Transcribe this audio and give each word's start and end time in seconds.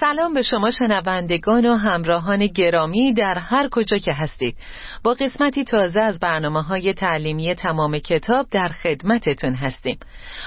سلام 0.00 0.34
به 0.34 0.42
شما 0.42 0.70
شنوندگان 0.70 1.66
و 1.66 1.74
همراهان 1.74 2.46
گرامی 2.46 3.12
در 3.12 3.38
هر 3.38 3.68
کجا 3.68 3.98
که 3.98 4.12
هستید. 4.12 4.56
با 5.04 5.14
قسمتی 5.14 5.64
تازه 5.64 6.00
از 6.00 6.20
برنامه 6.20 6.62
های 6.62 6.92
تعلیمی 6.92 7.54
تمام 7.54 7.98
کتاب 7.98 8.46
در 8.50 8.68
خدمتتون 8.68 9.54
هستیم. 9.54 9.98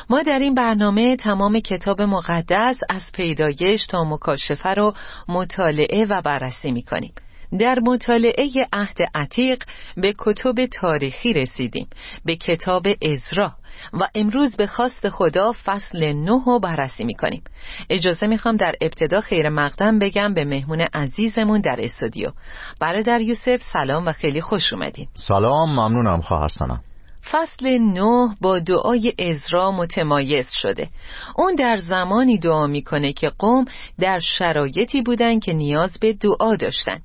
ما 0.09 0.21
در 0.21 0.39
این 0.39 0.53
برنامه 0.53 1.15
تمام 1.15 1.59
کتاب 1.59 2.01
مقدس 2.01 2.77
از 2.89 3.11
پیدایش 3.13 3.85
تا 3.87 4.03
مکاشفه 4.03 4.69
رو 4.69 4.93
مطالعه 5.27 6.05
و 6.05 6.21
بررسی 6.21 6.71
می 6.71 6.83
کنیم 6.83 7.13
در 7.59 7.79
مطالعه 7.79 8.49
عهد 8.73 8.97
عتیق 9.15 9.63
به 9.97 10.13
کتب 10.17 10.65
تاریخی 10.65 11.33
رسیدیم. 11.33 11.87
به 12.25 12.35
کتاب 12.35 12.87
ازرا 13.01 13.51
و 13.93 14.07
امروز 14.15 14.55
به 14.55 14.67
خواست 14.67 15.09
خدا 15.09 15.53
فصل 15.65 16.13
نه 16.13 16.43
رو 16.45 16.59
بررسی 16.59 17.03
می‌کنیم. 17.03 17.43
اجازه 17.89 18.27
می‌خوام 18.27 18.57
در 18.57 18.75
ابتدا 18.81 19.19
خیر 19.19 19.49
مقدم 19.49 19.99
بگم 19.99 20.33
به 20.33 20.45
مهمون 20.45 20.81
عزیزمون 20.81 21.61
در 21.61 21.75
استودیو. 21.79 22.31
برادر 22.79 23.21
یوسف 23.21 23.61
سلام 23.73 24.07
و 24.07 24.11
خیلی 24.11 24.41
خوش 24.41 24.73
اومدین. 24.73 25.07
سلام 25.13 25.69
ممنونم 25.69 26.21
خواهر 26.21 26.47
سنم. 26.47 26.83
فصل 27.31 27.77
نه 27.77 28.35
با 28.41 28.59
دعای 28.59 29.13
ازرا 29.19 29.71
متمایز 29.71 30.47
شده. 30.61 30.89
اون 31.35 31.55
در 31.55 31.77
زمانی 31.77 32.37
دعا 32.37 32.67
می‌کنه 32.67 33.13
که 33.13 33.29
قوم 33.29 33.65
در 33.99 34.19
شرایطی 34.19 35.01
بودن 35.01 35.39
که 35.39 35.53
نیاز 35.53 35.97
به 36.01 36.13
دعا 36.13 36.55
داشتن. 36.55 36.99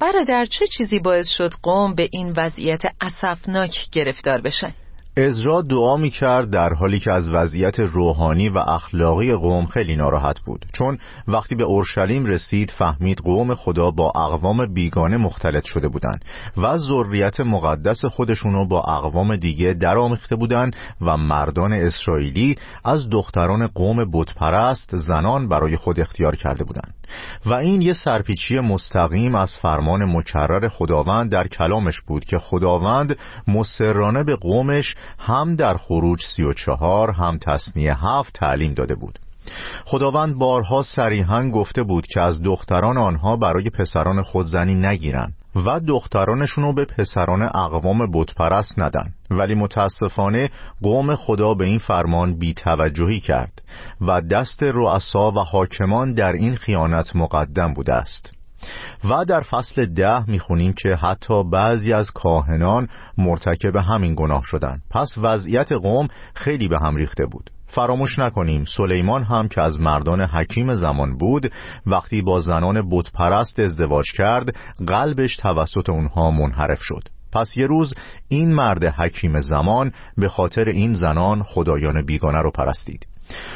برادر 0.00 0.44
چه 0.44 0.66
چیزی 0.66 0.98
باعث 0.98 1.28
شد 1.28 1.52
قوم 1.62 1.94
به 1.94 2.08
این 2.12 2.32
وضعیت 2.36 2.82
اسفناک 3.00 3.90
گرفتار 3.92 4.40
بشن؟ 4.40 4.72
ازرا 5.18 5.62
دعا 5.62 5.96
می 5.96 6.10
کرد 6.10 6.50
در 6.50 6.74
حالی 6.74 7.00
که 7.00 7.14
از 7.14 7.28
وضعیت 7.28 7.80
روحانی 7.80 8.48
و 8.48 8.58
اخلاقی 8.58 9.34
قوم 9.34 9.66
خیلی 9.66 9.96
ناراحت 9.96 10.40
بود. 10.40 10.66
چون 10.72 10.98
وقتی 11.28 11.54
به 11.54 11.64
اورشلیم 11.64 12.24
رسید 12.24 12.70
فهمید 12.78 13.18
قوم 13.18 13.54
خدا 13.54 13.90
با 13.90 14.10
اقوام 14.10 14.74
بیگانه 14.74 15.16
مختلط 15.16 15.64
شده 15.64 15.88
بودند 15.88 16.24
و 16.56 16.78
ذریت 16.78 17.40
مقدس 17.40 18.04
خودشونو 18.04 18.66
با 18.66 18.80
اقوام 18.80 19.36
دیگه 19.36 19.72
درآمیخته 19.72 20.36
بودند 20.36 20.76
و 21.00 21.16
مردان 21.16 21.72
اسرائیلی 21.72 22.56
از 22.84 23.10
دختران 23.10 23.66
قوم 23.66 24.10
بتپرست 24.12 24.96
زنان 24.96 25.48
برای 25.48 25.76
خود 25.76 26.00
اختیار 26.00 26.36
کرده 26.36 26.64
بودند. 26.64 26.94
و 27.46 27.54
این 27.54 27.82
یه 27.82 27.92
سرپیچی 27.92 28.60
مستقیم 28.60 29.34
از 29.34 29.56
فرمان 29.56 30.04
مکرر 30.04 30.68
خداوند 30.68 31.30
در 31.30 31.48
کلامش 31.48 32.00
بود 32.00 32.24
که 32.24 32.38
خداوند 32.38 33.18
مسررانه 33.48 34.24
به 34.24 34.36
قومش 34.36 34.94
هم 35.18 35.56
در 35.56 35.76
خروج 35.76 36.22
سی 36.22 36.42
و 36.42 36.52
چهار 36.52 37.10
هم 37.10 37.38
تصمیه 37.38 38.06
هفت 38.06 38.32
تعلیم 38.34 38.74
داده 38.74 38.94
بود. 38.94 39.18
خداوند 39.84 40.34
بارها 40.34 40.82
صریحا 40.82 41.50
گفته 41.50 41.82
بود 41.82 42.06
که 42.06 42.20
از 42.20 42.42
دختران 42.42 42.98
آنها 42.98 43.36
برای 43.36 43.70
پسران 43.70 44.22
خود 44.22 44.46
زنی 44.46 44.74
نگیرن 44.74 45.32
و 45.56 45.80
دخترانشونو 45.80 46.72
به 46.72 46.84
پسران 46.84 47.42
اقوام 47.42 48.10
بتپرست 48.12 48.78
ندن. 48.78 49.12
ولی 49.30 49.54
متاسفانه 49.54 50.50
قوم 50.82 51.14
خدا 51.14 51.54
به 51.54 51.64
این 51.64 51.78
فرمان 51.78 52.38
بیتوجهی 52.38 53.20
کرد 53.20 53.62
و 54.00 54.20
دست 54.20 54.62
رؤسا 54.62 55.30
و 55.30 55.40
حاکمان 55.40 56.14
در 56.14 56.32
این 56.32 56.56
خیانت 56.56 57.16
مقدم 57.16 57.74
بوده 57.74 57.94
است. 57.94 58.32
و 59.04 59.24
در 59.24 59.40
فصل 59.40 59.86
ده 59.86 60.30
می‌خونیم 60.30 60.72
که 60.72 60.96
حتی 60.96 61.44
بعضی 61.44 61.92
از 61.92 62.10
کاهنان 62.10 62.88
مرتکب 63.18 63.76
همین 63.76 64.14
گناه 64.14 64.42
شدند. 64.44 64.82
پس 64.90 65.14
وضعیت 65.18 65.72
قوم 65.72 66.08
خیلی 66.34 66.68
به 66.68 66.78
هم 66.82 66.96
ریخته 66.96 67.26
بود. 67.26 67.50
فراموش 67.66 68.18
نکنیم 68.18 68.64
سلیمان 68.64 69.22
هم 69.24 69.48
که 69.48 69.62
از 69.62 69.80
مردان 69.80 70.20
حکیم 70.20 70.74
زمان 70.74 71.18
بود 71.18 71.52
وقتی 71.86 72.22
با 72.22 72.40
زنان 72.40 72.88
بتپرست 72.90 73.58
ازدواج 73.58 74.12
کرد 74.12 74.56
قلبش 74.86 75.36
توسط 75.36 75.90
اونها 75.90 76.30
منحرف 76.30 76.82
شد. 76.82 77.02
پس 77.32 77.56
یه 77.56 77.66
روز 77.66 77.94
این 78.28 78.54
مرد 78.54 78.84
حکیم 78.84 79.40
زمان 79.40 79.92
به 80.16 80.28
خاطر 80.28 80.64
این 80.68 80.94
زنان 80.94 81.42
خدایان 81.42 82.06
بیگانه 82.06 82.38
رو 82.38 82.50
پرستید. 82.50 83.06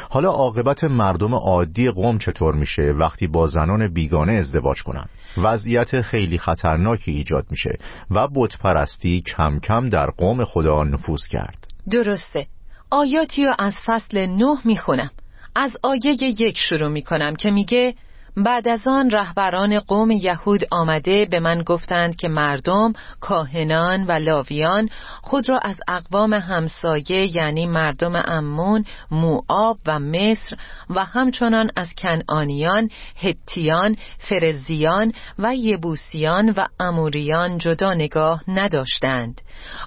حالا 0.09 0.29
عاقبت 0.31 0.83
مردم 0.83 1.35
عادی 1.35 1.91
قوم 1.91 2.17
چطور 2.17 2.55
میشه 2.55 2.81
وقتی 2.81 3.27
با 3.27 3.47
زنان 3.47 3.87
بیگانه 3.87 4.33
ازدواج 4.33 4.83
کنن؟ 4.83 5.05
وضعیت 5.37 6.01
خیلی 6.01 6.37
خطرناکی 6.37 7.11
ایجاد 7.11 7.45
میشه 7.49 7.77
و 8.11 8.27
بتپرستی 8.27 9.21
کم 9.21 9.59
کم 9.59 9.89
در 9.89 10.09
قوم 10.09 10.45
خدا 10.45 10.83
نفوذ 10.83 11.27
کرد. 11.27 11.67
درسته. 11.91 12.45
آیاتی 12.91 13.45
رو 13.45 13.55
از 13.59 13.75
فصل 13.85 14.25
نه 14.25 14.57
می‌خونم. 14.65 15.11
از 15.55 15.77
آیه 15.83 16.15
یک 16.19 16.57
شروع 16.57 16.87
می‌کنم 16.87 17.35
که 17.35 17.51
میگه 17.51 17.95
بعد 18.37 18.67
از 18.67 18.87
آن 18.87 19.09
رهبران 19.09 19.79
قوم 19.79 20.11
یهود 20.11 20.61
آمده 20.71 21.25
به 21.25 21.39
من 21.39 21.63
گفتند 21.63 22.15
که 22.15 22.27
مردم 22.27 22.93
کاهنان 23.19 24.03
و 24.03 24.11
لاویان 24.11 24.89
خود 25.21 25.49
را 25.49 25.57
از 25.57 25.79
اقوام 25.87 26.33
همسایه 26.33 27.37
یعنی 27.37 27.65
مردم 27.65 28.23
امون، 28.27 28.85
موآب 29.11 29.77
و 29.85 29.99
مصر 29.99 30.57
و 30.89 31.05
همچنان 31.05 31.71
از 31.75 31.87
کنعانیان، 31.97 32.89
هتیان، 33.17 33.95
فرزیان 34.19 35.13
و 35.39 35.55
یبوسیان 35.55 36.49
و 36.49 36.65
اموریان 36.79 37.57
جدا 37.57 37.93
نگاه 37.93 38.43
نداشتند. 38.47 39.41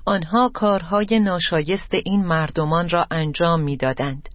آنها 0.06 0.50
کارهای 0.54 1.20
ناشایست 1.20 1.94
این 1.94 2.24
مردمان 2.24 2.88
را 2.88 3.06
انجام 3.10 3.60
می‌دادند. 3.60 4.28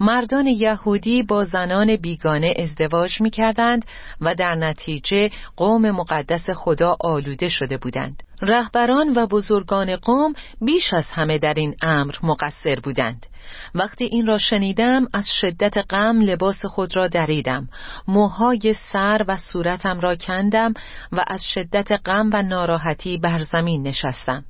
مردان 0.00 0.46
یهودی 0.46 1.22
با 1.22 1.44
زنان 1.44 1.96
بیگانه 1.96 2.54
ازدواج 2.56 3.20
می 3.20 3.30
کردند 3.30 3.84
و 4.20 4.34
در 4.34 4.54
نتیجه 4.54 5.30
قوم 5.56 5.90
مقدس 5.90 6.50
خدا 6.50 6.96
آلوده 7.00 7.48
شده 7.48 7.76
بودند. 7.76 8.22
رهبران 8.42 9.12
و 9.16 9.26
بزرگان 9.26 9.96
قوم 9.96 10.34
بیش 10.60 10.94
از 10.94 11.10
همه 11.10 11.38
در 11.38 11.54
این 11.54 11.74
امر 11.82 12.14
مقصر 12.22 12.80
بودند. 12.82 13.26
وقتی 13.74 14.04
این 14.04 14.26
را 14.26 14.38
شنیدم 14.38 15.06
از 15.12 15.28
شدت 15.40 15.74
غم 15.90 16.20
لباس 16.20 16.64
خود 16.64 16.96
را 16.96 17.08
دریدم. 17.08 17.68
موهای 18.08 18.74
سر 18.92 19.24
و 19.28 19.36
صورتم 19.36 20.00
را 20.00 20.16
کندم 20.16 20.74
و 21.12 21.24
از 21.26 21.44
شدت 21.44 21.92
غم 22.06 22.30
و 22.32 22.42
ناراحتی 22.42 23.18
بر 23.18 23.38
زمین 23.38 23.82
نشستم. 23.82 24.44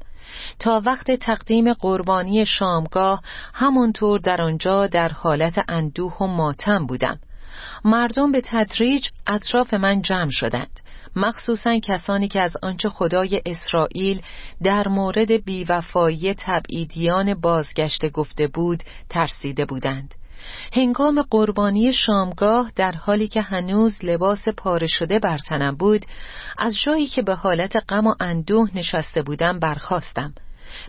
تا 0.58 0.82
وقت 0.86 1.10
تقدیم 1.10 1.72
قربانی 1.72 2.46
شامگاه 2.46 3.22
همونطور 3.54 4.18
در 4.18 4.42
آنجا 4.42 4.86
در 4.86 5.08
حالت 5.08 5.64
اندوه 5.68 6.16
و 6.20 6.26
ماتم 6.26 6.86
بودم. 6.86 7.18
مردم 7.84 8.32
به 8.32 8.40
تدریج 8.44 9.08
اطراف 9.26 9.74
من 9.74 10.02
جمع 10.02 10.30
شدند. 10.30 10.80
مخصوصا 11.16 11.78
کسانی 11.78 12.28
که 12.28 12.40
از 12.40 12.56
آنچه 12.62 12.88
خدای 12.88 13.42
اسرائیل 13.46 14.22
در 14.62 14.88
مورد 14.88 15.44
بیوفایی 15.44 16.34
تبعیدیان 16.34 17.34
بازگشته 17.34 18.08
گفته 18.08 18.46
بود 18.46 18.82
ترسیده 19.08 19.64
بودند. 19.64 20.14
هنگام 20.72 21.22
قربانی 21.30 21.92
شامگاه 21.92 22.72
در 22.76 22.92
حالی 22.92 23.28
که 23.28 23.42
هنوز 23.42 24.04
لباس 24.04 24.48
پاره 24.48 24.86
شده 24.86 25.18
بر 25.18 25.38
تنم 25.38 25.76
بود 25.76 26.06
از 26.58 26.74
جایی 26.84 27.06
که 27.06 27.22
به 27.22 27.34
حالت 27.34 27.76
غم 27.88 28.06
و 28.06 28.14
اندوه 28.20 28.68
نشسته 28.74 29.22
بودم 29.22 29.58
برخواستم 29.58 30.34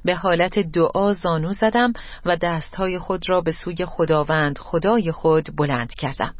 به 0.06 0.16
حالت 0.16 0.60
دعا 0.60 1.14
زانو 1.14 1.54
زدم 1.54 1.94
و 2.26 2.38
دستهای 2.38 3.00
خود 3.00 3.30
را 3.30 3.42
به 3.42 3.52
سوی 3.52 3.86
خداوند 3.86 4.58
خدای 4.58 5.12
خود 5.12 5.56
بلند 5.56 5.94
کردم. 5.94 6.36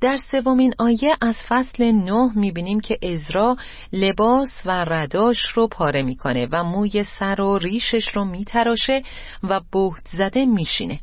در 0.00 0.16
سومین 0.16 0.74
آیه 0.78 1.16
از 1.20 1.36
فصل 1.48 1.84
نه 1.84 2.30
می‌بینیم 2.34 2.80
که 2.80 2.98
ازرا 3.02 3.56
لباس 3.92 4.62
و 4.64 4.84
رداش 4.84 5.46
رو 5.46 5.68
پاره 5.68 6.02
می‌کنه 6.02 6.48
و 6.52 6.64
موی 6.64 7.04
سر 7.04 7.40
و 7.40 7.58
ریشش 7.58 8.08
رو 8.14 8.24
میتراشه 8.24 9.02
و 9.42 9.60
بهت 9.72 10.06
زده 10.12 10.46
میشینه. 10.46 11.00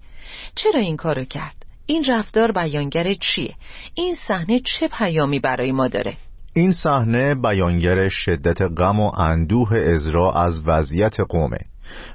چرا 0.56 0.80
این 0.80 0.98
کارو 0.98 1.24
کرد؟ 1.24 1.56
این 1.86 2.06
رفتار 2.08 2.52
بیانگر 2.52 3.14
چیه؟ 3.14 3.56
این 3.96 4.16
صحنه 4.28 4.60
چه 4.60 4.88
پیامی 4.88 5.40
برای 5.40 5.72
ما 5.72 5.88
داره؟ 5.88 6.18
این 6.54 6.72
صحنه 6.72 7.36
بیانگر 7.36 8.10
شدت 8.10 8.62
غم 8.62 9.00
و 9.00 9.12
اندوه 9.18 9.78
ازرا 9.78 10.34
از 10.34 10.62
وضعیت 10.66 11.20
قومه 11.20 11.60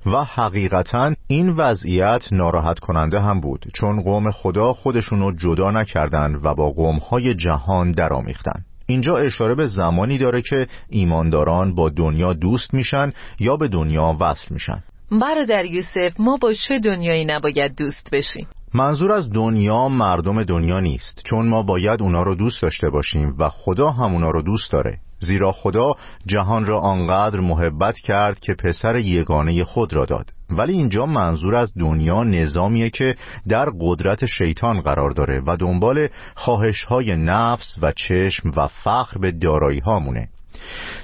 و 0.07 0.25
حقیقتا 0.25 1.15
این 1.27 1.49
وضعیت 1.49 2.29
ناراحت 2.33 2.79
کننده 2.79 3.21
هم 3.21 3.41
بود 3.41 3.67
چون 3.75 4.03
قوم 4.03 4.31
خدا 4.31 4.73
خودشونو 4.73 5.33
جدا 5.33 5.71
نکردند 5.71 6.41
و 6.45 6.55
با 6.55 6.71
قومهای 6.71 7.35
جهان 7.35 7.93
درآمیختند. 7.93 8.65
اینجا 8.87 9.17
اشاره 9.17 9.55
به 9.55 9.67
زمانی 9.67 10.19
داره 10.19 10.43
که 10.43 10.67
ایمانداران 10.89 11.75
با 11.75 11.89
دنیا 11.89 12.33
دوست 12.33 12.75
میشن 12.75 13.13
یا 13.41 13.57
به 13.57 13.69
دنیا 13.69 14.17
وصل 14.21 14.47
میشن 14.51 14.83
برادر 15.21 15.65
یوسف 15.65 16.13
ما 16.19 16.37
با 16.37 16.53
چه 16.53 16.79
دنیایی 16.79 17.25
نباید 17.25 17.77
دوست 17.79 18.09
بشیم؟ 18.13 18.47
منظور 18.75 19.13
از 19.13 19.31
دنیا 19.31 19.89
مردم 19.89 20.45
دنیا 20.45 20.81
نیست 20.81 21.23
چون 21.25 21.49
ما 21.49 21.63
باید 21.63 22.03
اونا 22.03 22.23
رو 22.23 22.35
دوست 22.35 22.63
داشته 22.63 22.91
باشیم 22.91 23.35
و 23.39 23.49
خدا 23.49 23.91
هم 23.91 24.13
اونا 24.13 24.31
رو 24.31 24.43
دوست 24.43 24.73
داره. 24.73 24.99
زیرا 25.21 25.53
خدا 25.53 25.93
جهان 26.27 26.67
را 26.67 26.81
آنقدر 26.81 27.41
محبت 27.41 27.99
کرد 27.99 28.41
که 28.41 28.55
پسر 28.55 28.97
یگانه 28.97 29.65
خود 29.65 29.95
را 29.95 30.05
داد. 30.05 30.31
ولی 30.51 30.73
اینجا 30.73 31.07
منظور 31.07 31.55
از 31.55 31.73
دنیا 31.79 32.25
نظامیه 32.25 32.91
که 32.91 33.17
در 33.49 33.69
قدرت 33.81 34.27
شیطان 34.27 34.81
قرار 34.81 35.11
داره 35.11 35.43
و 35.47 35.57
دنبال 35.57 36.09
خواهش 36.35 36.85
های 36.85 37.17
نفس 37.17 37.79
و 37.83 37.93
چشم 37.93 38.53
و 38.57 38.67
فخر 38.67 39.19
به 39.19 39.33
دارایی 39.33 39.81
هامونه 39.81 40.29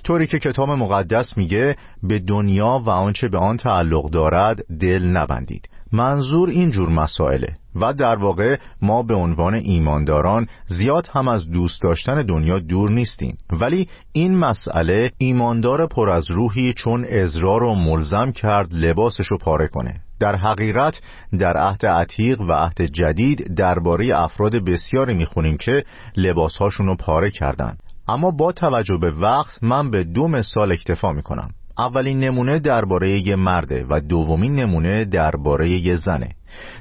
طوری 0.05 0.27
که 0.27 0.39
کتاب 0.39 0.71
مقدس 0.71 1.37
میگه 1.37 1.77
به 2.03 2.19
دنیا 2.19 2.83
و 2.87 2.91
آنچه 2.91 3.29
به 3.29 3.39
آن 3.39 3.57
تعلق 3.57 4.11
دارد 4.11 4.79
دل 4.81 5.05
نبندید. 5.05 5.69
منظور 5.93 6.49
این 6.49 6.71
جور 6.71 6.89
مسائله. 6.89 7.57
و 7.81 7.93
در 7.93 8.15
واقع 8.15 8.57
ما 8.83 9.03
به 9.03 9.15
عنوان 9.15 9.55
ایمانداران 9.55 10.47
زیاد 10.67 11.09
هم 11.13 11.29
از 11.29 11.51
دوست 11.51 11.83
داشتن 11.83 12.23
دنیا 12.23 12.59
دور 12.59 12.91
نیستیم. 12.91 13.39
ولی 13.51 13.89
این 14.13 14.37
مسئله 14.37 15.11
ایماندار 15.19 15.87
پر 15.87 16.09
از 16.11 16.31
روحی 16.31 16.73
چون 16.73 17.05
ازرا 17.05 17.59
رو 17.59 17.75
ملزم 17.75 18.33
کرد 18.33 18.75
لباسشو 18.75 19.37
پاره 19.39 19.69
کنه. 19.69 19.95
در 20.21 20.37
حقیقت 20.37 21.01
در 21.39 21.57
عهد 21.57 21.87
عتیق 21.87 22.41
و 22.41 22.53
عهد 22.53 22.83
جدید 22.83 23.55
درباره 23.55 24.19
افراد 24.19 24.57
بسیاری 24.57 25.15
می‌خونیم 25.15 25.57
که 25.57 25.85
لباسهاشون 26.17 26.87
رو 26.87 26.97
پاره 26.97 27.31
کردن. 27.31 27.77
اما 28.09 28.31
با 28.31 28.53
توجه 28.53 28.97
به 28.97 29.11
وقت 29.11 29.65
من 29.65 29.91
به 29.91 30.05
دو 30.05 30.29
مثال 30.29 30.73
اکتفا 30.73 31.13
می‌کنم. 31.13 31.49
اولین 31.79 32.21
نمونه 32.21 32.59
درباره 32.59 33.11
یه 33.11 33.37
مرده 33.37 33.87
و 33.91 34.01
دومین 34.01 34.55
نمونه 34.55 35.05
درباره 35.05 35.71
یه 35.71 35.97
زنه. 35.97 36.29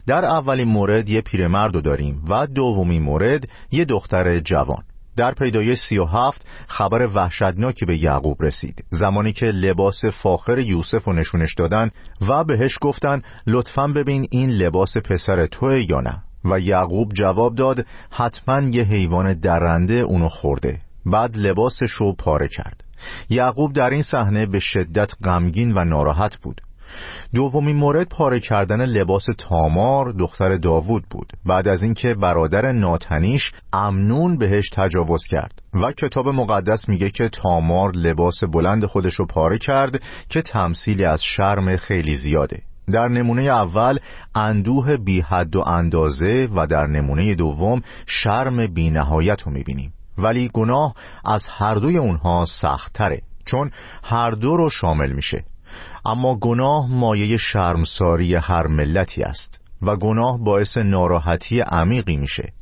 در 0.08 0.26
اولین 0.26 0.68
مورد 0.68 1.10
یه 1.10 1.22
پیرمرد 1.22 1.76
رو 1.76 1.82
داریم 1.82 2.26
و 2.30 2.48
دومین 2.48 3.02
مورد 3.02 3.50
یه 3.72 3.86
دختر 3.86 4.40
جوان. 4.40 4.84
در 5.18 5.34
پیدایش 5.34 5.80
سی 5.80 5.98
و 5.98 6.06
هفت 6.06 6.46
خبر 6.68 7.08
وحشتناکی 7.16 7.86
به 7.86 8.04
یعقوب 8.04 8.44
رسید. 8.44 8.86
زمانی 8.92 9.34
که 9.34 9.46
لباس 9.46 10.06
فاخر 10.06 10.60
یوسف 10.60 11.04
رو 11.04 11.14
نشونش 11.14 11.54
دادن 11.54 11.90
و 12.30 12.44
بهش 12.44 12.78
گفتن 12.82 13.22
لطفا 13.48 13.88
ببین 13.88 14.28
این 14.32 14.50
لباس 14.50 14.98
پسر 14.98 15.46
توه 15.46 15.86
یا 15.90 16.02
نه. 16.02 16.24
و 16.46 16.60
یعقوب 16.60 17.14
جواب 17.14 17.56
داد 17.56 17.86
حتما 18.12 18.62
یه 18.62 18.84
حیوان 18.84 19.34
درنده 19.34 19.94
اونو 19.94 20.30
خورده. 20.30 20.82
بعد 21.12 21.38
لباسش 21.38 21.92
رو 21.92 22.14
پاره 22.14 22.48
کرد. 22.48 22.84
یعقوب 23.30 23.74
در 23.74 23.90
این 23.90 24.02
صحنه 24.02 24.46
به 24.46 24.60
شدت 24.60 25.12
غمگین 25.24 25.78
و 25.78 25.84
ناراحت 25.84 26.38
بود. 26.38 26.62
دومین 27.34 27.76
مورد 27.76 28.10
پاره 28.10 28.40
کردن 28.40 28.86
لباس 28.86 29.26
تامار 29.38 30.12
دختر 30.12 30.56
داوود 30.56 31.04
بود. 31.10 31.34
بعد 31.46 31.68
از 31.68 31.84
اینکه 31.84 32.14
برادر 32.14 32.72
ناتنیش 32.72 33.52
امنون 33.74 34.38
بهش 34.38 34.70
تجاوز 34.74 35.24
کرد 35.30 35.62
و 35.74 35.92
کتاب 35.92 36.28
مقدس 36.28 36.90
میگه 36.90 37.10
که 37.10 37.30
تامار 37.30 37.92
لباس 37.92 38.44
بلند 38.44 38.86
خودشو 38.86 39.26
پاره 39.26 39.58
کرد 39.58 40.02
که 40.30 40.42
تمثیلی 40.42 41.06
از 41.06 41.24
شرم 41.24 41.78
خیلی 41.78 42.16
زیاده. 42.16 42.62
در 42.94 43.08
نمونه 43.08 43.42
اول 43.42 44.00
اندوه 44.36 44.98
بی 44.98 45.22
حد 45.22 45.56
و 45.56 45.60
اندازه 45.62 46.48
و 46.56 46.68
در 46.68 46.88
نمونه 46.88 47.36
دوم 47.36 47.82
شرم 48.08 48.68
بی 48.68 48.90
نهایت 48.90 49.42
رو 49.42 49.52
می‌بینیم. 49.52 49.94
ولی 50.18 50.50
گناه 50.54 50.94
از 51.26 51.48
هر 51.48 51.76
دوی 51.76 51.98
اونها 51.98 52.46
سختتره 52.46 53.22
چون 53.46 53.72
هر 54.04 54.32
دو 54.32 54.58
رو 54.58 54.70
شامل 54.70 55.12
میشه. 55.12 55.44
اما 56.06 56.38
گناه 56.38 56.88
مایه 56.92 57.38
شرمساری 57.38 58.36
هر 58.36 58.68
ملتی 58.68 59.24
است 59.24 59.60
و 59.82 59.96
گناه 59.96 60.44
باعث 60.44 60.78
ناراحتی 60.78 61.60
عمیقی 61.60 62.18
میشه. 62.18 62.54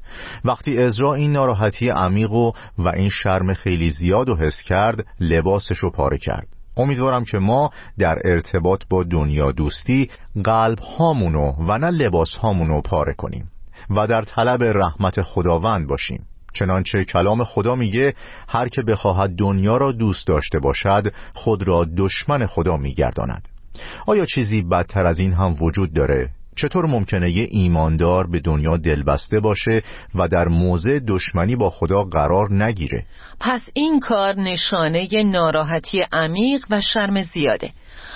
وقتی 0.45 0.77
ازرا 0.77 1.13
این 1.13 1.31
ناراحتی 1.31 1.89
عمیق 1.89 2.31
و, 2.31 2.51
و 2.77 2.89
این 2.89 3.09
شرم 3.09 3.53
خیلی 3.53 3.91
زیاد 3.91 4.29
و 4.29 4.35
حس 4.35 4.61
کرد 4.61 5.05
لباسش 5.19 5.77
رو 5.77 5.91
پاره 5.91 6.17
کرد. 6.17 6.47
امیدوارم 6.77 7.23
که 7.23 7.37
ما 7.39 7.69
در 7.99 8.15
ارتباط 8.25 8.83
با 8.89 9.03
دنیا 9.03 9.51
دوستی 9.51 10.09
قلب 10.43 10.79
هامونو 10.79 11.53
و 11.67 11.77
نه 11.77 11.87
لباس 11.87 12.35
هامونو 12.35 12.81
پاره 12.81 13.13
کنیم 13.13 13.51
و 13.89 14.07
در 14.07 14.21
طلب 14.21 14.63
رحمت 14.63 15.21
خداوند 15.21 15.87
باشیم. 15.87 16.25
چنانچه 16.55 17.05
کلام 17.05 17.43
خدا 17.43 17.75
میگه 17.75 18.13
هر 18.47 18.67
که 18.67 18.81
بخواهد 18.81 19.35
دنیا 19.35 19.77
را 19.77 19.91
دوست 19.91 20.27
داشته 20.27 20.59
باشد 20.59 21.13
خود 21.33 21.67
را 21.67 21.85
دشمن 21.97 22.45
خدا 22.45 22.77
میگرداند 22.77 23.47
آیا 24.07 24.25
چیزی 24.25 24.61
بدتر 24.61 25.05
از 25.05 25.19
این 25.19 25.33
هم 25.33 25.55
وجود 25.61 25.93
داره؟ 25.93 26.29
چطور 26.55 26.85
ممکنه 26.85 27.31
یه 27.31 27.47
ایماندار 27.51 28.27
به 28.27 28.39
دنیا 28.39 28.77
دلبسته 28.77 29.39
باشه 29.39 29.81
و 30.15 30.27
در 30.27 30.47
موضع 30.47 30.99
دشمنی 31.07 31.55
با 31.55 31.69
خدا 31.69 32.03
قرار 32.03 32.53
نگیره؟ 32.53 33.05
پس 33.39 33.61
این 33.73 33.99
کار 33.99 34.35
نشانه 34.35 35.23
ناراحتی 35.23 36.05
عمیق 36.11 36.65
و 36.69 36.81
شرم 36.81 37.21
زیاده 37.21 37.71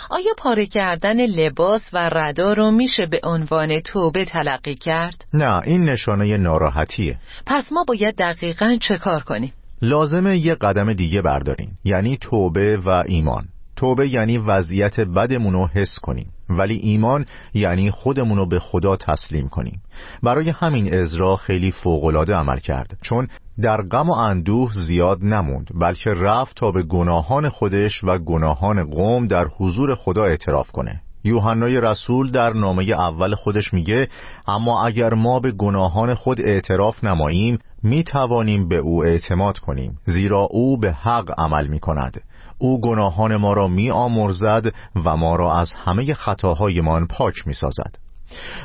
آیا 0.10 0.32
پاره 0.38 0.66
کردن 0.66 1.26
لباس 1.26 1.82
و 1.94 2.10
ردا 2.10 2.54
رو 2.54 2.72
میشه 2.72 3.06
به 3.06 3.20
عنوان 3.24 3.80
توبه 3.80 4.26
تلقی 4.26 4.76
کرد؟ 4.76 5.26
نه 5.34 5.62
این 5.66 5.84
نشانه 5.90 6.38
ناراحتیه 6.38 7.18
پس 7.46 7.72
ما 7.72 7.84
باید 7.84 8.16
دقیقا 8.16 8.78
چه 8.82 8.98
کار 8.98 9.24
کنیم؟ 9.24 9.54
لازمه 9.82 10.38
یه 10.38 10.56
قدم 10.56 10.94
دیگه 10.94 11.22
برداریم 11.22 11.78
یعنی 11.84 12.18
توبه 12.18 12.78
و 12.78 13.04
ایمان 13.08 13.46
توبه 13.80 14.09
یعنی 14.09 14.38
وضعیت 14.38 15.00
بدمون 15.00 15.54
رو 15.54 15.68
حس 15.68 16.00
کنیم 16.02 16.28
ولی 16.50 16.76
ایمان 16.76 17.26
یعنی 17.54 17.92
خودمون 17.92 18.38
رو 18.38 18.45
به 18.45 18.59
خدا 18.59 18.95
تسلیم 18.95 19.50
کنیم. 19.50 19.81
برای 20.24 20.50
همین 20.50 20.94
ازرا 20.94 21.36
خیلی 21.36 21.71
فوقالعاده 21.71 22.36
عمل 22.36 22.59
کرد 22.59 22.98
چون 23.02 23.28
در 23.62 23.81
غم 23.81 24.09
و 24.09 24.14
اندوه 24.14 24.71
زیاد 24.74 25.24
نموند 25.24 25.69
بلکه 25.81 26.09
رفت 26.09 26.56
تا 26.56 26.71
به 26.71 26.83
گناهان 26.83 27.50
خودش 27.50 28.04
و 28.04 28.18
گناهان 28.18 28.90
قوم 28.90 29.28
در 29.28 29.48
حضور 29.57 29.95
خدا 29.95 30.24
اعتراف 30.24 30.71
کنه. 30.71 31.02
یوحنای 31.24 31.81
رسول 31.81 32.31
در 32.31 32.54
نامه 32.54 32.83
اول 32.83 33.36
خودش 33.36 33.74
میگه 33.74 34.07
اما 34.48 34.86
اگر 34.86 35.14
ما 35.14 35.40
به 35.40 35.52
گناهان 35.52 36.16
خود 36.16 36.42
اعتراف 36.42 37.04
نماییم 37.04 37.59
می 37.83 38.04
توانیم 38.04 38.68
به 38.68 38.78
او 38.78 39.06
اعتماد 39.06 39.59
کنیم 39.59 40.00
زیرا 40.06 40.48
او 40.52 40.80
به 40.80 40.92
حق 40.92 41.40
عمل 41.40 41.68
می 41.68 41.80
کند 41.80 42.21
او 42.59 42.81
گناهان 42.81 43.35
ما 43.35 43.54
را 43.54 43.68
می 43.68 43.92
آمرزد 43.92 44.73
و 45.06 45.18
ما 45.18 45.35
را 45.35 45.54
از 45.54 45.73
همه 45.73 46.13
خطاهایمان 46.13 47.07
پاک 47.07 47.47
می 47.47 47.54
سازد. 47.54 47.95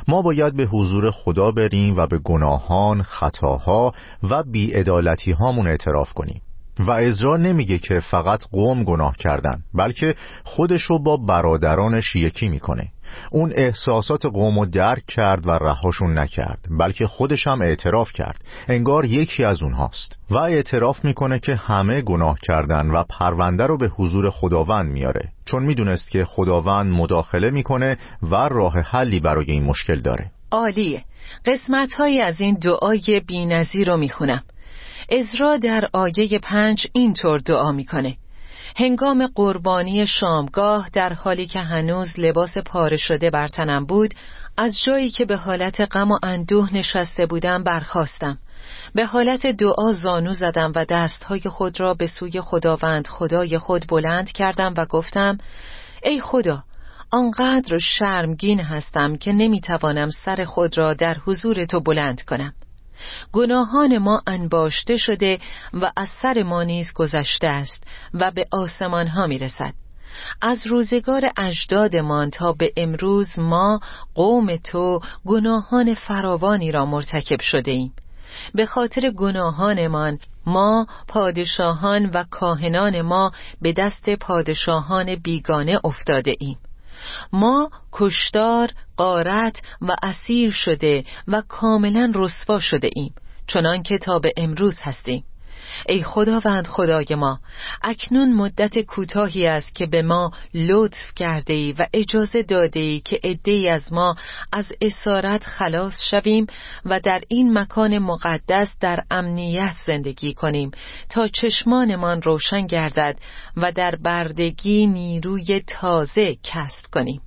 ما 0.07 0.21
باید 0.21 0.55
به 0.55 0.65
حضور 0.65 1.11
خدا 1.11 1.51
بریم 1.51 1.97
و 1.97 2.07
به 2.07 2.17
گناهان، 2.17 3.03
خطاها 3.03 3.93
و 4.23 4.43
بیعدالتی 4.43 5.31
هامون 5.31 5.67
اعتراف 5.67 6.13
کنیم. 6.13 6.41
و 6.79 6.91
ازرا 6.91 7.37
نمیگه 7.37 7.77
که 7.77 7.99
فقط 7.99 8.43
قوم 8.51 8.83
گناه 8.83 9.17
کردن 9.17 9.63
بلکه 9.73 10.15
خودشو 10.43 10.99
با 10.99 11.17
برادرانش 11.17 12.15
یکی 12.15 12.49
می‌کنه. 12.49 12.91
اون 13.31 13.53
احساسات 13.57 14.25
قوم 14.25 14.59
رو 14.59 14.65
درک 14.65 15.05
کرد 15.07 15.47
و 15.47 15.51
رهاشون 15.51 16.19
نکرد 16.19 16.59
بلکه 16.79 17.07
خودش 17.07 17.47
هم 17.47 17.61
اعتراف 17.61 18.11
کرد. 18.13 18.41
انگار 18.67 19.05
یکی 19.05 19.43
از 19.43 19.63
اونهاست. 19.63 20.15
و 20.29 20.37
اعتراف 20.37 21.05
می‌کنه 21.05 21.39
که 21.39 21.55
همه 21.55 22.01
گناه 22.01 22.37
کردن 22.41 22.89
و 22.89 23.03
پرونده 23.03 23.65
رو 23.65 23.77
به 23.77 23.87
حضور 23.87 24.29
خداوند 24.29 24.91
میاره. 24.91 25.29
چون 25.45 25.63
می‌دونست 25.63 26.11
که 26.11 26.25
خداوند 26.25 26.93
مداخله 26.93 27.49
می‌کنه 27.49 27.97
و 28.23 28.35
راه 28.35 28.79
حلی 28.79 29.19
برای 29.19 29.45
این 29.51 29.63
مشکل 29.63 29.95
داره. 29.95 30.31
عالیه. 30.51 31.03
قسمت 31.45 31.93
های 31.93 32.21
از 32.21 32.41
این 32.41 32.55
دعای 32.55 33.21
بینظیر 33.27 33.87
رو 33.91 33.97
می‌خونم. 33.97 34.43
ازرا 35.11 35.57
در 35.57 35.81
آیه 35.93 36.39
پنج 36.43 36.87
اینطور 36.93 37.39
دعا 37.39 37.71
می‌کنه. 37.71 38.17
هنگام 38.77 39.27
قربانی 39.27 40.07
شامگاه 40.07 40.89
در 40.93 41.13
حالی 41.13 41.45
که 41.45 41.59
هنوز 41.59 42.19
لباس 42.19 42.57
پاره 42.57 42.97
شده 42.97 43.29
بر 43.29 43.47
تنم 43.47 43.85
بود 43.85 44.13
از 44.57 44.77
جایی 44.85 45.09
که 45.09 45.25
به 45.25 45.37
حالت 45.37 45.81
غم 45.81 46.11
و 46.11 46.19
اندوه 46.23 46.73
نشسته 46.73 47.25
بودم 47.25 47.63
برخواستم 47.63 48.37
به 48.95 49.05
حالت 49.05 49.47
دعا 49.47 49.93
زانو 50.03 50.33
زدم 50.33 50.71
و 50.75 50.85
دستهای 50.85 51.41
خود 51.41 51.79
را 51.79 51.93
به 51.93 52.07
سوی 52.07 52.41
خداوند 52.41 53.07
خدای 53.07 53.57
خود 53.57 53.85
بلند 53.89 54.31
کردم 54.31 54.73
و 54.77 54.85
گفتم 54.85 55.37
ای 56.03 56.21
خدا 56.21 56.63
آنقدر 57.11 57.77
شرمگین 57.77 58.59
هستم 58.59 59.17
که 59.17 59.33
نمی‌توانم 59.33 60.09
سر 60.09 60.43
خود 60.43 60.77
را 60.77 60.93
در 60.93 61.17
حضور 61.25 61.65
تو 61.65 61.79
بلند 61.79 62.21
کنم. 62.21 62.53
گناهان 63.31 63.97
ما 63.97 64.21
انباشته 64.27 64.97
شده 64.97 65.39
و 65.73 65.91
از 65.97 66.09
سر 66.21 66.43
ما 66.43 66.63
نیز 66.63 66.93
گذشته 66.93 67.47
است 67.47 67.83
و 68.13 68.31
به 68.31 68.47
آسمان 68.51 69.07
ها 69.07 69.27
می 69.27 69.37
رسد 69.37 69.73
از 70.41 70.67
روزگار 70.67 71.21
اجدادمان 71.37 72.29
تا 72.29 72.53
به 72.53 72.73
امروز 72.77 73.29
ما 73.37 73.79
قوم 74.15 74.55
تو 74.55 74.99
گناهان 75.25 75.93
فراوانی 75.93 76.71
را 76.71 76.85
مرتکب 76.85 77.41
شده 77.41 77.71
ایم 77.71 77.93
به 78.53 78.65
خاطر 78.65 79.09
گناهانمان 79.09 80.19
ما 80.45 80.87
پادشاهان 81.07 82.05
و 82.05 82.23
کاهنان 82.31 83.01
ما 83.01 83.31
به 83.61 83.73
دست 83.73 84.09
پادشاهان 84.09 85.15
بیگانه 85.15 85.79
افتاده 85.83 86.35
ایم. 86.39 86.57
ما 87.31 87.69
کشتار، 87.91 88.69
قارت 88.97 89.61
و 89.81 89.95
اسیر 90.03 90.51
شده 90.51 91.03
و 91.27 91.43
کاملا 91.47 92.11
رسوا 92.15 92.59
شده 92.59 92.89
ایم 92.95 93.13
چنان 93.47 93.83
که 93.83 93.97
تا 93.97 94.19
به 94.19 94.33
امروز 94.37 94.77
هستیم. 94.81 95.23
ای 95.89 96.03
خداوند 96.03 96.67
خدای 96.67 97.15
ما 97.15 97.39
اکنون 97.83 98.33
مدت 98.33 98.79
کوتاهی 98.79 99.47
است 99.47 99.75
که 99.75 99.85
به 99.85 100.01
ما 100.01 100.31
لطف 100.53 101.13
کرده 101.15 101.53
ای 101.53 101.71
و 101.71 101.85
اجازه 101.93 102.43
داده 102.43 102.79
ای 102.79 102.99
که 102.99 103.19
عده 103.23 103.71
از 103.71 103.93
ما 103.93 104.15
از 104.51 104.65
اسارت 104.81 105.43
خلاص 105.43 106.01
شویم 106.09 106.47
و 106.85 106.99
در 106.99 107.21
این 107.27 107.57
مکان 107.57 107.97
مقدس 107.99 108.75
در 108.79 109.03
امنیت 109.11 109.75
زندگی 109.85 110.33
کنیم 110.33 110.71
تا 111.09 111.27
چشمانمان 111.27 112.21
روشن 112.21 112.67
گردد 112.67 113.17
و 113.57 113.71
در 113.71 113.95
بردگی 113.95 114.87
نیروی 114.87 115.59
تازه 115.67 116.35
کسب 116.43 116.85
کنیم. 116.93 117.21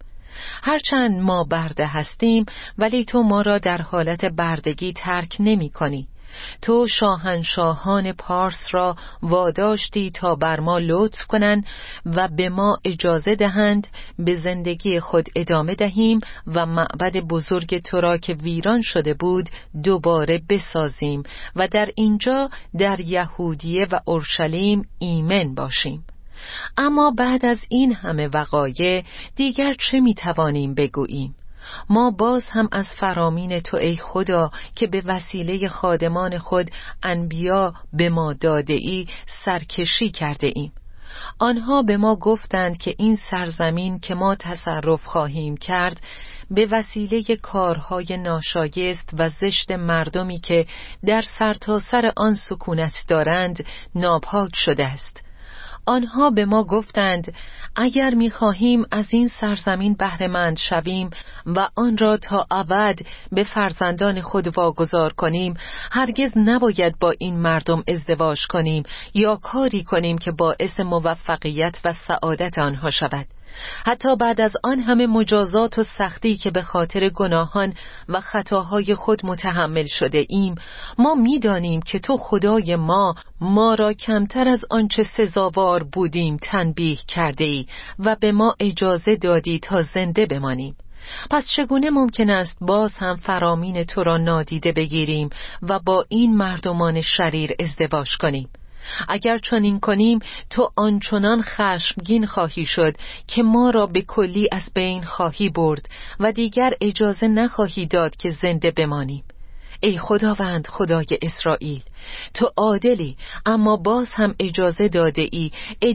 هرچند 0.63 1.21
ما 1.21 1.45
برده 1.45 1.87
هستیم 1.87 2.47
ولی 2.79 3.05
تو 3.05 3.23
ما 3.23 3.43
را 3.43 3.59
در 3.59 3.83
حالت 3.83 4.25
بردگی 4.25 4.93
ترک 4.93 5.37
نمی 5.41 5.71
کنی. 5.71 6.09
تو 6.63 6.87
شاهنشاهان 6.87 8.13
پارس 8.13 8.67
را 8.73 8.97
واداشتی 9.23 10.11
تا 10.11 10.35
بر 10.35 10.61
ما 10.61 10.79
لطف 10.79 11.27
کنند 11.27 11.67
و 12.07 12.29
به 12.29 12.49
ما 12.49 12.79
اجازه 12.85 13.35
دهند 13.35 13.87
به 14.19 14.35
زندگی 14.35 15.01
خود 15.01 15.29
ادامه 15.37 15.75
دهیم 15.75 16.21
و 16.47 16.67
معبد 16.67 17.17
بزرگ 17.17 17.79
تو 17.79 18.01
را 18.01 18.19
که 18.19 18.35
ویران 18.35 18.83
شده 18.83 19.15
بود 19.15 19.51
دوباره 19.85 20.43
بسازیم 20.49 21.23
و 21.57 21.69
در 21.69 21.89
اینجا 21.95 22.51
در 22.79 23.01
یهودیه 23.01 23.87
و 23.91 24.01
اورشلیم 24.05 24.89
ایمن 24.99 25.55
باشیم. 25.55 26.05
اما 26.77 27.11
بعد 27.11 27.45
از 27.45 27.61
این 27.69 27.95
همه 27.95 28.29
وقایع 28.29 29.05
دیگر 29.37 29.75
چه 29.79 30.01
می‌توانیم 30.01 30.75
بگوییم؟ 30.75 31.35
ما 31.89 32.11
باز 32.11 32.45
هم 32.51 32.69
از 32.73 32.89
فرامین 32.89 33.61
تو 33.61 33.77
ای 33.77 33.97
خدا 33.97 34.51
که 34.75 34.87
به 34.87 35.03
وسیله 35.05 35.69
خادمان 35.69 36.39
خود 36.39 36.71
انبیا 37.03 37.75
به 37.93 38.09
ما 38.09 38.33
داده 38.33 38.75
ای 38.75 39.07
سرکشی 39.45 40.11
کرده 40.11 40.53
ایم 40.55 40.73
آنها 41.39 41.83
به 41.83 41.97
ما 41.97 42.17
گفتند 42.17 42.79
که 42.79 42.95
این 42.99 43.17
سرزمین 43.31 43.99
که 43.99 44.15
ما 44.15 44.35
تصرف 44.35 45.05
خواهیم 45.05 45.57
کرد 45.57 46.01
به 46.51 46.67
وسیله 46.71 47.37
کارهای 47.43 48.17
ناشایست 48.17 49.11
و 49.19 49.29
زشت 49.29 49.71
مردمی 49.71 50.39
که 50.39 50.67
در 51.07 51.23
سرتاسر 51.23 52.01
سر 52.01 52.13
آن 52.17 52.35
سکونت 52.35 53.05
دارند 53.09 53.65
ناپاک 53.95 54.51
شده 54.55 54.85
است. 54.85 55.28
آنها 55.89 56.31
به 56.31 56.45
ما 56.45 56.65
گفتند 56.65 57.35
اگر 57.77 58.15
می‌خواهیم 58.15 58.87
از 58.91 59.07
این 59.11 59.29
سرزمین 59.29 59.95
بهرهمند 59.95 60.59
شویم 60.59 61.11
و 61.47 61.69
آن 61.77 61.99
را 61.99 62.17
تا 62.17 62.47
ابد 62.51 62.99
به 63.33 63.45
فرزندان 63.45 64.21
خود 64.21 64.57
واگذار 64.59 65.13
کنیم 65.13 65.55
هرگز 65.91 66.33
نباید 66.37 66.99
با 66.99 67.15
این 67.19 67.39
مردم 67.39 67.85
ازدواج 67.89 68.47
کنیم 68.47 68.83
یا 69.15 69.37
کاری 69.37 69.85
کنیم 69.85 70.19
که 70.19 70.31
باعث 70.31 70.81
موفقیت 70.81 71.79
و 71.85 71.93
سعادت 71.93 72.59
آنها 72.59 72.91
شود. 72.91 73.27
حتی 73.87 74.17
بعد 74.17 74.41
از 74.41 74.53
آن 74.65 74.81
همه 74.81 75.07
مجازات 75.07 75.79
و 75.79 75.83
سختی 75.83 76.35
که 76.35 76.51
به 76.51 76.63
خاطر 76.63 77.09
گناهان 77.09 77.75
و 78.09 78.21
خطاهای 78.21 78.95
خود 78.95 79.27
متحمل 79.27 79.87
شده 79.87 80.27
ایم 80.29 80.55
ما 80.99 81.15
می‌دانیم 81.15 81.83
که 81.83 81.99
تو 81.99 82.17
خدای 82.17 82.77
ما 82.77 83.15
ما 83.41 83.75
را 83.75 83.93
کمتر 83.93 84.49
از 84.49 84.61
آنچه 84.71 85.03
سزاوار 85.03 85.85
بودیم 85.85 86.37
تنبیه 86.37 86.97
کرده 87.09 87.45
ای 87.45 87.67
و 87.99 88.17
به 88.21 88.33
ما 88.33 88.55
اجازه 88.61 89.17
دادی 89.17 89.59
تا 89.59 89.83
زنده 89.83 90.27
بمانیم. 90.27 90.77
پس 91.31 91.49
چگونه 91.57 91.91
ممکن 91.91 92.31
است 92.31 92.59
باز 92.61 92.93
هم 92.99 93.17
فرامین 93.17 93.85
تو 93.85 94.03
را 94.03 94.17
نادیده 94.17 94.73
بگیریم 94.73 95.31
و 95.63 95.79
با 95.79 96.05
این 96.09 96.37
مردمان 96.37 97.01
شریر 97.01 97.51
ازدواج 97.61 98.17
کنیم؟ 98.17 98.49
اگر 99.09 99.39
چنین 99.39 99.81
کنیم 99.81 100.19
تو 100.51 100.71
آنچنان 100.77 101.43
خشمگین 101.43 102.27
خواهی 102.27 102.65
شد 102.65 102.95
که 103.27 103.43
ما 103.43 103.71
را 103.71 103.87
به 103.87 104.03
کلی 104.03 104.49
از 104.53 104.63
بین 104.75 105.05
خواهی 105.05 105.49
برد 105.49 105.89
و 106.21 106.33
دیگر 106.33 106.73
اجازه 106.81 107.29
نخواهی 107.29 107.87
داد 107.87 108.17
که 108.17 108.31
زنده 108.31 108.71
بمانیم. 108.71 109.25
ای 109.81 109.99
خداوند 109.99 110.67
خدای 110.67 111.07
اسرائیل 111.23 111.83
تو 112.35 112.53
عادلی 112.57 113.17
اما 113.47 113.77
باز 113.77 114.13
هم 114.13 114.35
اجازه 114.39 114.89
داده 114.89 115.29
ای 115.33 115.51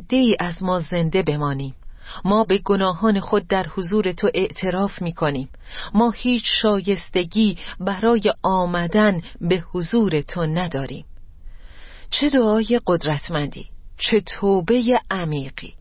ای 0.10 0.36
از 0.40 0.64
ما 0.64 0.80
زنده 0.80 1.24
بمانیم. 1.24 1.76
ما 2.26 2.44
به 2.44 2.58
گناهان 2.58 3.20
خود 3.20 3.48
در 3.48 3.66
حضور 3.76 4.12
تو 4.12 4.30
اعتراف 4.34 5.02
می 5.02 5.14
کنیم 5.14 5.50
ما 5.94 6.12
هیچ 6.12 6.44
شایستگی 6.46 7.58
برای 7.80 8.34
آمدن 8.44 9.22
به 9.42 9.64
حضور 9.74 10.22
تو 10.22 10.46
نداریم. 10.46 11.06
چه 12.14 12.30
دعای 12.30 12.80
قدرتمندی 12.88 13.66
چه 13.98 14.22
توبه 14.22 14.84
عمیقی. 15.12 15.74